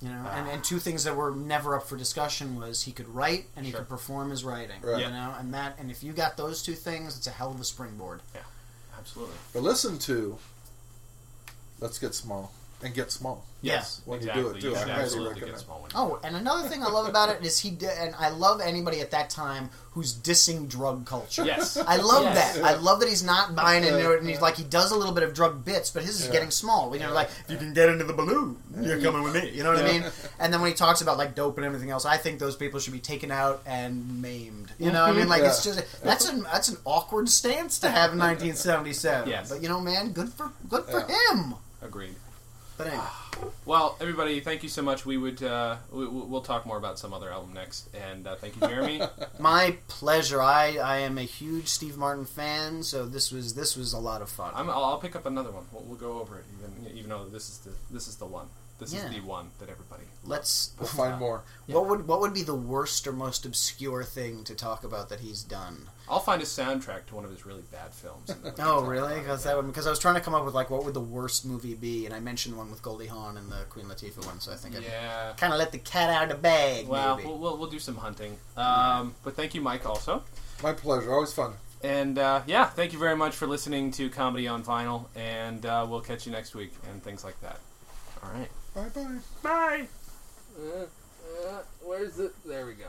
[0.00, 0.50] You know, and, ah.
[0.52, 3.72] and two things that were never up for discussion was he could write and he
[3.72, 3.80] Sure.
[3.80, 4.80] could perform his writing.
[4.80, 5.02] Right.
[5.02, 7.60] You know, and that and if you got those two things, it's a hell of
[7.60, 8.22] a springboard.
[8.32, 8.42] Yeah.
[8.96, 9.34] Absolutely.
[9.52, 10.38] But listen to
[11.80, 13.44] Let's Get Small and Get Small.
[13.60, 14.02] Yes.
[14.04, 14.42] When you exactly.
[14.42, 15.52] do it, too, I highly absolutely recommend.
[15.56, 15.88] get small.
[15.94, 19.00] Oh, and another thing I love about it is he did, and I love anybody
[19.00, 21.44] at that time who's dissing drug culture.
[21.44, 21.76] Yes.
[21.86, 22.54] I love Yes.
[22.56, 22.64] that.
[22.64, 25.12] I love that he's not buying into it, and he's like he does a little
[25.12, 26.32] bit of drug bits, but his is Yeah.
[26.34, 26.94] getting small.
[26.94, 29.50] You know, like if you can get into the balloon, you're coming with me.
[29.50, 30.04] You know what I mean?
[30.38, 32.78] And then when he talks about like dope and everything else, I think those people
[32.78, 34.70] should be taken out and maimed.
[34.78, 35.30] You know, what I mean, mhm.
[35.30, 39.28] like it's just that's an that's an awkward stance to have in 1977.
[39.28, 39.48] Yes.
[39.50, 41.34] But you know, man, good for good for Yeah.
[41.34, 41.54] him.
[41.82, 42.14] Agreed.
[42.78, 43.04] But anyway,
[43.66, 45.04] Well, everybody, thank you so much.
[45.04, 48.54] We would uh, we, we'll talk more about some other album next, and uh, thank
[48.54, 49.02] you, Jeremy.
[49.40, 50.40] my pleasure.
[50.40, 54.22] I I am a huge Steve Martin fan, so this was this was a lot
[54.22, 54.52] of fun.
[54.54, 55.64] I'm, I'll, I'll pick up another one.
[55.72, 58.46] We'll, we'll go over it, even even though this is the this is the one.
[58.78, 59.06] This Yeah.
[59.06, 60.04] is the one that everybody.
[60.24, 60.70] Let's.
[60.78, 61.42] We'll find more.
[61.66, 65.20] What would what would be the worst or most obscure thing to talk about that
[65.20, 65.88] he's done?
[66.08, 68.30] I'll find a soundtrack to one of his really bad films.
[68.30, 69.18] and then we can Oh, really?
[69.18, 71.00] Because that would because I was trying to come up with like what would the
[71.00, 74.38] worst movie be, and I mentioned one with Goldie Hawn and the Queen Latifah one,
[74.40, 75.32] so I think Yeah.
[75.36, 76.86] kind of let the cat out of the bag.
[76.86, 77.28] Well, maybe.
[77.28, 78.38] we'll, we'll we'll do some hunting.
[78.56, 80.22] Um, but thank you, Mike, also.
[80.62, 81.12] My pleasure.
[81.12, 81.54] Always fun.
[81.82, 85.86] And uh, yeah, thank you very much for listening to Comedy on Vinyl, and uh,
[85.88, 87.58] we'll catch you next week and things like that.
[88.22, 88.50] All right.
[88.74, 89.18] Bye bye.
[89.42, 89.86] Bye.
[91.84, 92.32] where's it?
[92.44, 92.88] There we go.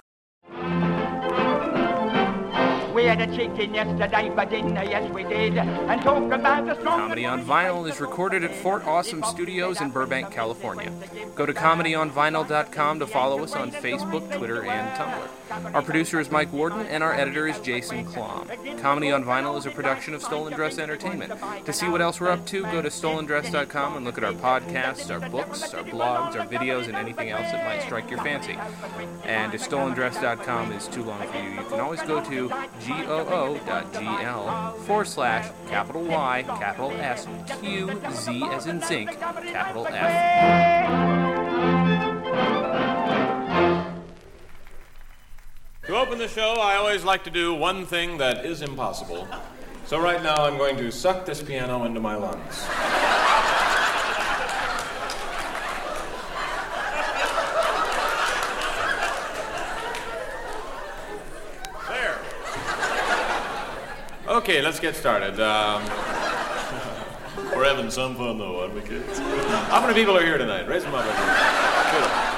[2.93, 5.57] We had a chicken yesterday for dinner, yes we did.
[5.57, 6.99] And talk about the song.
[6.99, 10.91] Comedy on Vinyl is recorded at Fort Awesome Studios in Burbank, California.
[11.35, 15.73] Go to comedyonvinyl.com to follow us on Facebook, Twitter, and Tumblr.
[15.73, 18.47] Our producer is Mike Worden, and our editor is Jason Klamm.
[18.81, 21.33] Comedy on Vinyl is a production of Stolen Dress Entertainment.
[21.65, 25.11] To see what else we're up to, go to stolendress.com and look at our podcasts,
[25.11, 28.57] our books, our blogs, our videos, and anything else that might strike your fancy.
[29.23, 32.49] And if stolendress.com is too long for you, you can always go to
[32.85, 37.27] goo.gl forward slash capital Y, capital S,
[37.61, 41.19] Q, Z as in zinc, capital F.
[45.85, 49.27] To open the show, I always like to do one thing that is impossible.
[49.85, 52.67] So right now, I'm going to suck this piano into my lungs.
[61.87, 62.19] There.
[64.29, 65.39] Okay, let's get started.
[65.39, 65.83] Um,
[67.55, 69.17] we're having some fun, though, aren't we, kids?
[69.17, 70.67] How many people are here tonight?
[70.67, 72.28] Raise them up.